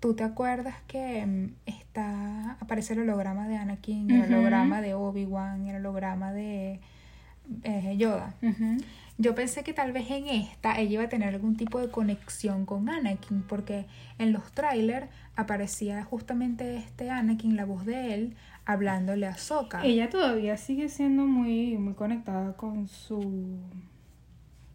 ¿Tú 0.00 0.14
te 0.14 0.24
acuerdas 0.24 0.76
que 0.88 1.24
mm, 1.26 1.50
está 1.66 2.56
aparece 2.60 2.94
el 2.94 3.00
holograma 3.00 3.46
de 3.46 3.56
Anakin, 3.56 4.10
el 4.10 4.34
holograma 4.34 4.80
de 4.80 4.94
Obi-Wan, 4.94 5.68
el 5.68 5.76
holograma 5.76 6.32
de 6.32 6.80
eh, 7.62 7.96
Yoda? 7.96 8.34
Yo 9.20 9.34
pensé 9.34 9.64
que 9.64 9.72
tal 9.72 9.92
vez 9.92 10.10
en 10.10 10.28
esta 10.28 10.78
ella 10.78 10.92
iba 10.92 11.02
a 11.02 11.08
tener 11.08 11.34
algún 11.34 11.56
tipo 11.56 11.80
de 11.80 11.90
conexión 11.90 12.64
con 12.66 12.88
Anakin, 12.88 13.42
porque 13.42 13.86
en 14.18 14.32
los 14.32 14.52
trailers 14.52 15.08
aparecía 15.34 16.04
justamente 16.04 16.76
este 16.76 17.10
Anakin, 17.10 17.56
la 17.56 17.64
voz 17.64 17.84
de 17.84 18.14
él, 18.14 18.36
hablándole 18.64 19.26
a 19.26 19.36
Soka. 19.36 19.84
Ella 19.84 20.08
todavía 20.08 20.56
sigue 20.56 20.88
siendo 20.88 21.26
muy, 21.26 21.76
muy 21.78 21.94
conectada 21.94 22.56
con 22.56 22.86
su. 22.86 23.58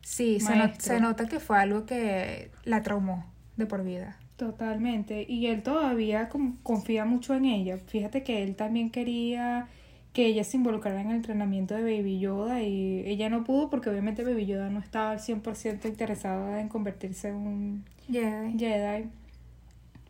Sí, 0.02 0.42
se, 0.42 0.54
se 0.80 1.00
nota 1.00 1.28
que 1.28 1.40
fue 1.40 1.58
algo 1.58 1.86
que 1.86 2.52
la 2.66 2.84
traumó 2.84 3.26
de 3.56 3.66
por 3.66 3.86
vida. 3.86 4.18
Totalmente. 4.36 5.26
Y 5.28 5.48
él 5.48 5.64
todavía 5.64 6.28
confía 6.64 7.06
mucho 7.06 7.34
en 7.34 7.46
ella. 7.46 7.78
Fíjate 7.78 8.24
que 8.24 8.44
él 8.44 8.56
también 8.56 8.90
quería 8.90 9.70
que 10.14 10.28
ella 10.28 10.44
se 10.44 10.58
involucrara 10.58 11.02
en 11.02 11.10
el 11.10 11.16
entrenamiento 11.18 11.74
de 11.74 11.82
Baby 11.82 12.20
Yoda 12.20 12.62
y 12.62 13.04
ella 13.06 13.30
no 13.30 13.44
pudo 13.44 13.72
porque 13.72 13.90
obviamente 13.90 14.24
Baby 14.24 14.46
Yoda 14.46 14.70
no 14.70 14.80
estaba 14.80 15.12
al 15.12 15.20
100% 15.20 15.86
interesada 15.86 16.62
en 16.62 16.70
convertirse 16.70 17.30
en 17.30 17.36
un 17.36 17.86
Jedi. 18.08 19.10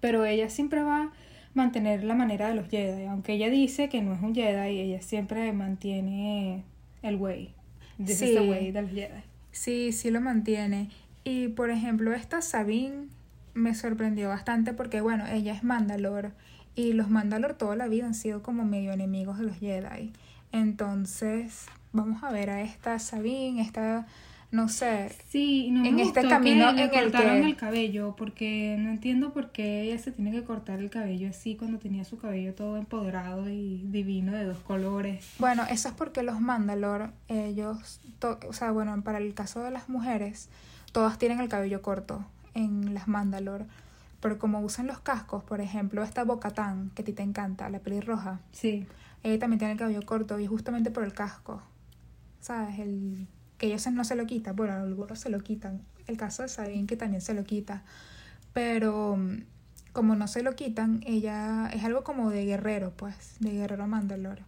Pero 0.01 0.25
ella 0.25 0.49
siempre 0.49 0.83
va 0.83 1.03
a 1.03 1.11
mantener 1.53 2.03
la 2.03 2.15
manera 2.15 2.49
de 2.49 2.55
los 2.55 2.67
Jedi. 2.67 3.05
Aunque 3.05 3.33
ella 3.33 3.49
dice 3.49 3.87
que 3.87 4.01
no 4.01 4.13
es 4.13 4.21
un 4.21 4.35
Jedi, 4.35 4.79
ella 4.79 5.01
siempre 5.01 5.51
mantiene 5.53 6.63
el 7.01 7.15
way. 7.15 7.53
sí. 8.05 8.37
way 8.37 8.71
de 8.71 8.81
los 8.81 8.91
Jedi. 8.91 9.21
Sí, 9.53 9.93
sí 9.93 10.11
lo 10.11 10.19
mantiene. 10.19 10.89
Y 11.23 11.47
por 11.47 11.69
ejemplo, 11.69 12.11
esta 12.13 12.41
Sabine 12.41 13.07
me 13.53 13.73
sorprendió 13.73 14.27
bastante 14.27 14.73
porque, 14.73 14.99
bueno, 14.99 15.25
ella 15.27 15.53
es 15.53 15.63
Mandalor 15.63 16.31
y 16.75 16.93
los 16.93 17.09
Mandalor 17.09 17.53
toda 17.53 17.75
la 17.75 17.87
vida 17.87 18.05
han 18.05 18.15
sido 18.15 18.41
como 18.43 18.65
medio 18.65 18.91
enemigos 18.93 19.37
de 19.37 19.45
los 19.45 19.57
Jedi. 19.57 20.11
Entonces, 20.51 21.65
vamos 21.91 22.23
a 22.23 22.31
ver 22.31 22.49
a 22.49 22.61
esta 22.61 22.97
Sabine, 22.99 23.61
esta 23.61 24.07
no 24.51 24.69
sé. 24.69 25.11
Sí, 25.29 25.69
no 25.71 25.83
en 25.83 25.99
este 25.99 26.27
camino 26.27 26.67
que 26.75 26.75
le 26.75 26.83
en 26.83 26.93
el 26.93 27.03
cortaron 27.11 27.41
que- 27.41 27.47
el 27.49 27.55
cabello, 27.55 28.15
porque 28.15 28.75
no 28.79 28.91
entiendo 28.91 29.33
por 29.33 29.51
qué 29.51 29.81
ella 29.81 29.97
se 29.97 30.11
tiene 30.11 30.31
que 30.31 30.43
cortar 30.43 30.79
el 30.79 30.89
cabello 30.91 31.27
así 31.29 31.55
cuando 31.55 31.79
tenía 31.79 32.05
su 32.05 32.17
cabello 32.19 32.53
todo 32.53 32.77
empoderado 32.77 33.49
y 33.49 33.81
divino 33.85 34.31
de 34.31 34.45
dos 34.45 34.59
colores. 34.59 35.27
Bueno, 35.39 35.63
eso 35.69 35.89
es 35.89 35.95
porque 35.95 36.21
los 36.21 36.39
Mandalor, 36.39 37.09
ellos, 37.29 37.99
to- 38.19 38.39
o 38.47 38.53
sea, 38.53 38.71
bueno, 38.71 39.01
para 39.01 39.17
el 39.17 39.33
caso 39.33 39.61
de 39.63 39.71
las 39.71 39.89
mujeres, 39.89 40.49
todas 40.91 41.17
tienen 41.17 41.39
el 41.39 41.49
cabello 41.49 41.81
corto 41.81 42.23
en 42.53 42.93
las 42.93 43.07
Mandalor. 43.07 43.65
Pero 44.23 44.39
como 44.39 44.61
usan 44.61 44.87
los 44.87 44.99
cascos, 44.99 45.43
por 45.43 45.59
ejemplo, 45.59 46.01
esta 46.01 46.23
Bocatán, 46.23 46.91
que 46.95 47.01
a 47.01 47.05
ti 47.05 47.11
te 47.11 47.23
encanta, 47.23 47.69
la 47.69 47.79
pelirroja, 47.79 48.39
Sí, 48.53 48.87
ella 49.21 49.37
también 49.37 49.59
tiene 49.59 49.73
el 49.73 49.77
cabello 49.77 50.01
corto 50.05 50.39
y 50.39 50.45
es 50.45 50.49
justamente 50.49 50.91
por 50.91 51.03
el 51.03 51.13
casco. 51.13 51.61
¿Sabes? 52.39 52.79
El 52.79 53.27
que 53.57 53.67
ellos 53.67 53.85
no 53.91 54.05
se 54.05 54.15
lo 54.15 54.25
quitan. 54.25 54.55
Bueno, 54.55 54.75
algunos 54.75 55.19
se 55.19 55.29
lo 55.29 55.41
quitan. 55.41 55.81
El 56.07 56.15
caso 56.15 56.43
de 56.43 56.47
Sabine 56.47 56.87
que 56.87 56.95
también 56.95 57.19
se 57.19 57.33
lo 57.33 57.43
quita. 57.43 57.83
Pero 58.53 59.17
mm, 59.17 59.43
como 59.91 60.15
no 60.15 60.29
se 60.29 60.41
lo 60.41 60.55
quitan, 60.55 61.03
ella 61.05 61.69
es 61.73 61.83
algo 61.83 62.05
como 62.05 62.29
de 62.29 62.45
guerrero, 62.45 62.93
pues, 62.95 63.35
de 63.41 63.51
guerrero 63.51 63.87
Mandalor. 63.87 64.39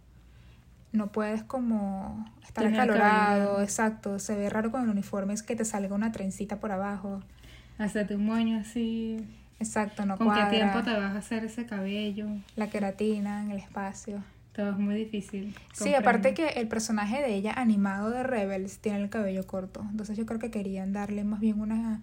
No 0.92 1.12
puedes 1.12 1.42
como 1.42 2.24
estar 2.42 2.64
Tener 2.64 2.80
acalorado, 2.80 3.60
exacto. 3.60 4.18
Se 4.20 4.34
ve 4.36 4.48
raro 4.48 4.70
con 4.70 4.84
el 4.84 4.88
uniforme, 4.88 5.34
es 5.34 5.42
que 5.42 5.54
te 5.54 5.66
salga 5.66 5.94
una 5.94 6.12
trencita 6.12 6.60
por 6.60 6.72
abajo. 6.72 7.20
hacerte 7.76 8.16
un 8.16 8.24
moño 8.24 8.58
así. 8.58 9.22
Exacto, 9.58 10.04
no 10.04 10.16
¿Con 10.16 10.26
cuadra. 10.28 10.50
qué 10.50 10.56
tiempo 10.56 10.82
te 10.82 10.92
vas 10.92 11.14
a 11.14 11.18
hacer 11.18 11.44
ese 11.44 11.66
cabello? 11.66 12.26
La 12.56 12.68
queratina 12.68 13.42
en 13.42 13.50
el 13.50 13.58
espacio. 13.58 14.22
Todo 14.52 14.70
es 14.70 14.78
muy 14.78 14.94
difícil. 14.94 15.54
Sí, 15.72 15.94
aparte 15.94 16.32
que 16.32 16.48
el 16.48 16.68
personaje 16.68 17.20
de 17.20 17.34
ella 17.34 17.52
animado 17.52 18.10
de 18.10 18.22
Rebels 18.22 18.78
tiene 18.78 19.02
el 19.02 19.10
cabello 19.10 19.46
corto. 19.46 19.84
Entonces 19.90 20.16
yo 20.16 20.24
creo 20.24 20.38
que 20.38 20.50
querían 20.50 20.92
darle 20.92 21.24
más 21.24 21.40
bien 21.40 21.60
una, 21.60 22.02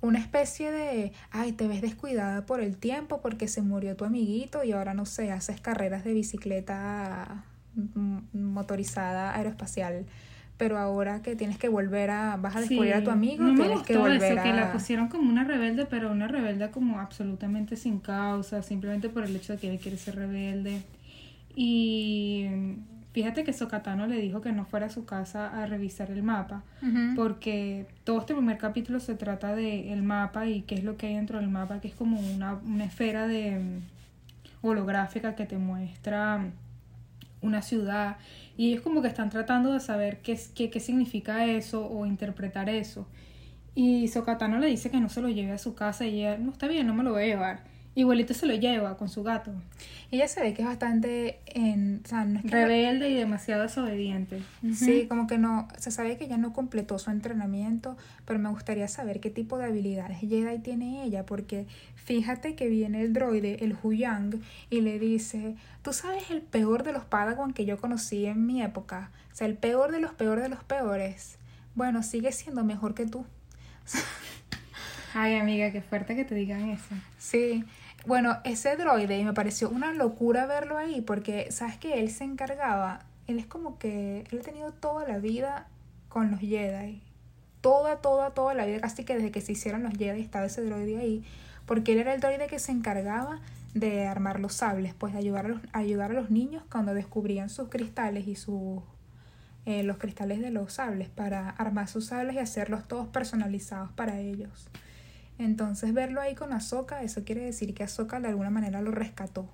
una 0.00 0.18
especie 0.18 0.70
de, 0.70 1.12
ay, 1.30 1.52
te 1.52 1.68
ves 1.68 1.82
descuidada 1.82 2.46
por 2.46 2.60
el 2.60 2.78
tiempo 2.78 3.20
porque 3.20 3.48
se 3.48 3.60
murió 3.60 3.96
tu 3.96 4.06
amiguito 4.06 4.64
y 4.64 4.72
ahora 4.72 4.94
no 4.94 5.04
sé, 5.04 5.30
haces 5.30 5.60
carreras 5.60 6.04
de 6.04 6.14
bicicleta 6.14 7.44
mm, 7.74 8.18
motorizada 8.32 9.34
aeroespacial. 9.34 10.06
Pero 10.56 10.78
ahora 10.78 11.20
que 11.20 11.34
tienes 11.34 11.58
que 11.58 11.68
volver 11.68 12.10
a, 12.10 12.36
vas 12.36 12.54
a 12.56 12.60
descubrir 12.60 12.94
a 12.94 13.02
tu 13.02 13.10
amigo, 13.10 13.42
no 13.42 13.52
me 13.52 13.60
tienes 13.60 13.78
gustó 13.78 13.92
que 13.92 13.98
volver 13.98 14.32
eso, 14.32 14.40
a... 14.40 14.42
que 14.44 14.52
la 14.52 14.72
pusieron 14.72 15.08
como 15.08 15.28
una 15.28 15.42
rebelde, 15.42 15.84
pero 15.86 16.12
una 16.12 16.28
rebelde 16.28 16.70
como 16.70 17.00
absolutamente 17.00 17.76
sin 17.76 17.98
causa, 17.98 18.62
simplemente 18.62 19.08
por 19.08 19.24
el 19.24 19.34
hecho 19.34 19.54
de 19.54 19.58
que 19.58 19.70
ella 19.70 19.80
quiere 19.80 19.96
ser 19.96 20.14
rebelde. 20.14 20.82
Y 21.56 22.46
fíjate 23.12 23.44
que 23.44 23.52
Sokatano 23.52 24.06
le 24.06 24.20
dijo 24.20 24.40
que 24.40 24.52
no 24.52 24.64
fuera 24.64 24.86
a 24.86 24.90
su 24.90 25.04
casa 25.04 25.60
a 25.60 25.66
revisar 25.66 26.10
el 26.10 26.22
mapa, 26.22 26.62
porque 27.16 27.86
todo 28.04 28.20
este 28.20 28.34
primer 28.34 28.58
capítulo 28.58 29.00
se 29.00 29.14
trata 29.14 29.54
de 29.54 29.92
el 29.92 30.02
mapa 30.02 30.46
y 30.46 30.62
qué 30.62 30.76
es 30.76 30.84
lo 30.84 30.96
que 30.96 31.08
hay 31.08 31.14
dentro 31.14 31.38
del 31.38 31.48
mapa, 31.48 31.80
que 31.80 31.88
es 31.88 31.94
como 31.94 32.20
una, 32.20 32.54
una 32.64 32.84
esfera 32.84 33.26
de 33.26 33.58
mm, 33.58 34.66
holográfica 34.66 35.34
que 35.34 35.46
te 35.46 35.58
muestra 35.58 36.44
una 37.44 37.62
ciudad 37.62 38.16
y 38.56 38.70
ellos 38.70 38.82
como 38.82 39.02
que 39.02 39.08
están 39.08 39.30
tratando 39.30 39.72
de 39.72 39.80
saber 39.80 40.20
qué, 40.22 40.38
qué, 40.54 40.70
qué 40.70 40.80
significa 40.80 41.44
eso 41.46 41.86
o 41.86 42.06
interpretar 42.06 42.68
eso. 42.68 43.06
Y 43.74 44.08
Sokatano 44.08 44.58
le 44.58 44.68
dice 44.68 44.90
que 44.90 45.00
no 45.00 45.08
se 45.08 45.20
lo 45.20 45.28
lleve 45.28 45.52
a 45.52 45.58
su 45.58 45.74
casa 45.74 46.06
y 46.06 46.20
ella, 46.20 46.38
no 46.38 46.52
está 46.52 46.68
bien, 46.68 46.86
no 46.86 46.94
me 46.94 47.02
lo 47.02 47.12
voy 47.12 47.24
a 47.24 47.26
llevar. 47.26 47.73
Igualito 47.96 48.34
se 48.34 48.46
lo 48.46 48.54
lleva 48.54 48.96
con 48.96 49.08
su 49.08 49.22
gato. 49.22 49.52
Ella 50.10 50.26
se 50.26 50.40
ve 50.40 50.52
que 50.52 50.62
es 50.62 50.68
bastante, 50.68 51.40
en, 51.46 52.02
o 52.04 52.08
sea, 52.08 52.24
no 52.24 52.38
es 52.38 52.44
que 52.44 52.50
Rebelde 52.50 53.08
y 53.08 53.14
demasiado 53.14 53.62
desobediente. 53.62 54.42
Sí, 54.74 55.06
como 55.08 55.26
que 55.26 55.38
no, 55.38 55.68
se 55.78 55.90
sabe 55.90 56.16
que 56.16 56.24
ella 56.24 56.36
no 56.36 56.52
completó 56.52 56.98
su 56.98 57.10
entrenamiento, 57.10 57.96
pero 58.24 58.38
me 58.38 58.48
gustaría 58.48 58.88
saber 58.88 59.20
qué 59.20 59.30
tipo 59.30 59.58
de 59.58 59.66
habilidades 59.66 60.18
Jedi 60.18 60.58
tiene 60.58 61.04
ella, 61.04 61.24
porque 61.24 61.66
fíjate 61.94 62.56
que 62.56 62.68
viene 62.68 63.02
el 63.02 63.12
droide, 63.12 63.64
el 63.64 63.76
Huyang, 63.80 64.40
y 64.70 64.80
le 64.80 64.98
dice, 64.98 65.56
tú 65.82 65.92
sabes 65.92 66.30
el 66.30 66.42
peor 66.42 66.82
de 66.82 66.92
los 66.92 67.04
Padawan 67.04 67.52
que 67.52 67.64
yo 67.64 67.78
conocí 67.80 68.26
en 68.26 68.46
mi 68.46 68.62
época, 68.62 69.10
o 69.32 69.36
sea, 69.36 69.46
el 69.46 69.56
peor 69.56 69.92
de 69.92 70.00
los 70.00 70.12
peores 70.14 70.42
de 70.42 70.48
los 70.48 70.64
peores. 70.64 71.38
Bueno, 71.74 72.02
sigue 72.02 72.30
siendo 72.32 72.64
mejor 72.64 72.94
que 72.94 73.06
tú. 73.06 73.24
Ay, 75.14 75.36
amiga, 75.36 75.70
qué 75.70 75.80
fuerte 75.80 76.16
que 76.16 76.24
te 76.24 76.34
digan 76.34 76.70
eso. 76.70 76.94
Sí, 77.18 77.64
bueno, 78.06 78.38
ese 78.44 78.76
droide 78.76 79.22
me 79.24 79.32
pareció 79.32 79.70
una 79.70 79.92
locura 79.92 80.46
verlo 80.46 80.76
ahí 80.78 81.00
porque, 81.00 81.50
¿sabes 81.50 81.78
que 81.78 82.00
Él 82.00 82.10
se 82.10 82.24
encargaba, 82.24 83.00
él 83.26 83.38
es 83.38 83.46
como 83.46 83.78
que, 83.78 84.24
él 84.30 84.38
ha 84.40 84.42
tenido 84.42 84.72
toda 84.72 85.06
la 85.08 85.18
vida 85.18 85.66
con 86.08 86.30
los 86.30 86.40
Jedi. 86.40 87.00
Toda, 87.60 87.96
toda, 87.96 88.30
toda 88.30 88.52
la 88.54 88.66
vida, 88.66 88.80
casi 88.80 89.04
que 89.04 89.16
desde 89.16 89.30
que 89.30 89.40
se 89.40 89.52
hicieron 89.52 89.82
los 89.82 89.94
Jedi 89.94 90.20
estaba 90.20 90.46
ese 90.46 90.62
droide 90.62 90.98
ahí. 90.98 91.24
Porque 91.64 91.92
él 91.92 92.00
era 92.00 92.12
el 92.12 92.20
droide 92.20 92.46
que 92.46 92.58
se 92.58 92.72
encargaba 92.72 93.40
de 93.72 94.06
armar 94.06 94.38
los 94.38 94.54
sables, 94.54 94.94
pues 94.94 95.14
de 95.14 95.20
ayudar 95.20 95.46
a 95.46 95.48
los, 95.48 95.60
ayudar 95.72 96.10
a 96.10 96.14
los 96.14 96.30
niños 96.30 96.62
cuando 96.70 96.92
descubrían 96.92 97.48
sus 97.48 97.68
cristales 97.68 98.28
y 98.28 98.36
sus 98.36 98.82
eh, 99.66 99.82
los 99.82 99.96
cristales 99.96 100.40
de 100.40 100.50
los 100.50 100.74
sables 100.74 101.08
para 101.08 101.48
armar 101.48 101.88
sus 101.88 102.06
sables 102.06 102.36
y 102.36 102.38
hacerlos 102.38 102.86
todos 102.86 103.08
personalizados 103.08 103.90
para 103.92 104.20
ellos. 104.20 104.68
Entonces 105.38 105.92
verlo 105.92 106.20
ahí 106.20 106.34
con 106.34 106.52
Ahsoka, 106.52 107.02
eso 107.02 107.24
quiere 107.24 107.42
decir 107.42 107.74
que 107.74 107.84
Ahsoka 107.84 108.20
de 108.20 108.28
alguna 108.28 108.50
manera 108.50 108.80
lo 108.80 108.90
rescató. 108.90 109.48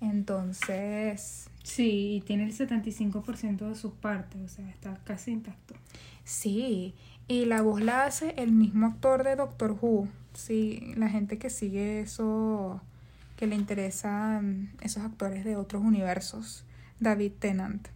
Entonces, 0.00 1.48
Sí, 1.66 2.14
y 2.14 2.20
tiene 2.20 2.44
el 2.44 2.56
75% 2.56 3.68
de 3.68 3.74
sus 3.74 3.92
partes, 3.92 4.40
o 4.40 4.46
sea, 4.46 4.70
está 4.70 5.00
casi 5.02 5.32
intacto. 5.32 5.74
sí, 6.22 6.94
y 7.26 7.44
la 7.46 7.60
voz 7.60 7.82
la 7.82 8.04
hace 8.04 8.34
el 8.38 8.52
mismo 8.52 8.86
actor 8.86 9.24
de 9.24 9.34
Doctor 9.34 9.76
Who. 9.80 10.06
Sí, 10.32 10.92
la 10.96 11.08
gente 11.08 11.38
que 11.38 11.50
sigue 11.50 11.98
eso, 12.00 12.80
que 13.34 13.48
le 13.48 13.56
interesan 13.56 14.70
esos 14.80 15.02
actores 15.02 15.44
de 15.44 15.56
otros 15.56 15.82
universos. 15.82 16.64
David 17.00 17.32
Tennant. 17.40 17.88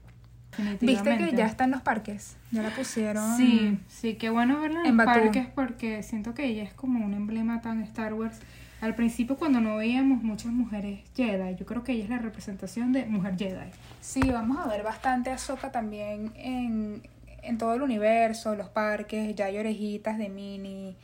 Viste 0.80 1.16
que 1.16 1.36
ya 1.36 1.46
está 1.46 1.64
en 1.64 1.70
los 1.70 1.82
parques, 1.82 2.36
ya 2.50 2.62
la 2.62 2.70
pusieron. 2.70 3.36
Sí, 3.36 3.78
sí, 3.88 4.14
qué 4.14 4.30
bueno 4.30 4.60
verla 4.60 4.80
en, 4.80 4.86
En 4.86 4.96
los 4.96 5.06
Bakú. 5.06 5.20
parques 5.20 5.46
porque 5.54 6.02
siento 6.02 6.34
que 6.34 6.44
ella 6.46 6.64
es 6.64 6.72
como 6.74 7.04
un 7.04 7.14
emblema 7.14 7.60
tan 7.60 7.82
Star 7.82 8.14
Wars. 8.14 8.38
Al 8.80 8.94
principio 8.94 9.36
cuando 9.36 9.60
no 9.60 9.76
veíamos 9.76 10.22
muchas 10.22 10.52
mujeres 10.52 11.00
Jedi, 11.14 11.54
yo 11.56 11.66
creo 11.66 11.84
que 11.84 11.92
ella 11.92 12.04
es 12.04 12.10
la 12.10 12.18
representación 12.18 12.92
de 12.92 13.04
mujer 13.06 13.36
Jedi. 13.38 13.70
Sí, 14.00 14.22
vamos 14.30 14.58
a 14.58 14.66
ver 14.68 14.82
bastante 14.82 15.30
a 15.30 15.34
Ahsoka 15.34 15.70
también 15.70 16.32
en, 16.34 17.02
en 17.42 17.58
todo 17.58 17.74
el 17.74 17.82
universo, 17.82 18.54
los 18.56 18.68
parques, 18.68 19.34
ya 19.34 19.46
hay 19.46 19.58
orejitas 19.58 20.16
de 20.18 20.30
Minnie, 20.30 20.96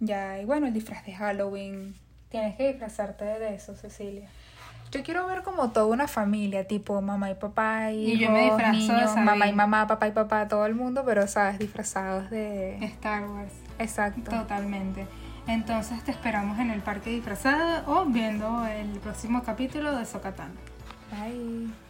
ya 0.00 0.32
hay, 0.32 0.44
bueno, 0.44 0.66
el 0.66 0.72
disfraz 0.72 1.04
de 1.06 1.12
Halloween. 1.14 1.94
Tienes 2.30 2.56
que 2.56 2.68
disfrazarte 2.68 3.24
de 3.24 3.54
eso, 3.54 3.74
Cecilia. 3.76 4.28
Yo 4.90 5.02
quiero 5.02 5.26
ver 5.26 5.42
como 5.42 5.70
toda 5.70 5.86
una 5.86 6.06
familia, 6.06 6.66
tipo 6.68 7.00
mamá 7.02 7.30
y 7.30 7.34
papá 7.34 7.90
y, 7.90 8.12
Y 8.12 8.18
yo 8.18 8.30
me 8.30 8.44
disfrazo 8.44 8.72
de 8.72 8.78
niños, 8.78 9.00
Sabine. 9.10 9.24
mamá 9.24 9.46
y 9.48 9.52
mamá, 9.52 9.86
papá 9.86 10.06
y 10.08 10.12
papá, 10.12 10.46
todo 10.46 10.66
el 10.66 10.74
mundo, 10.74 11.02
pero 11.04 11.26
sabes, 11.26 11.58
disfrazados 11.58 12.30
de... 12.30 12.76
Star 12.84 13.28
Wars. 13.28 13.52
Exacto. 13.78 14.30
Totalmente. 14.30 15.06
Entonces 15.46 16.02
te 16.04 16.10
esperamos 16.10 16.58
en 16.58 16.70
el 16.70 16.80
parque 16.80 17.10
disfrazada 17.10 17.82
o 17.86 18.04
viendo 18.06 18.66
el 18.66 18.98
próximo 19.00 19.42
capítulo 19.42 19.96
de 19.96 20.06
Sokatano. 20.06 20.54
Bye. 21.10 21.83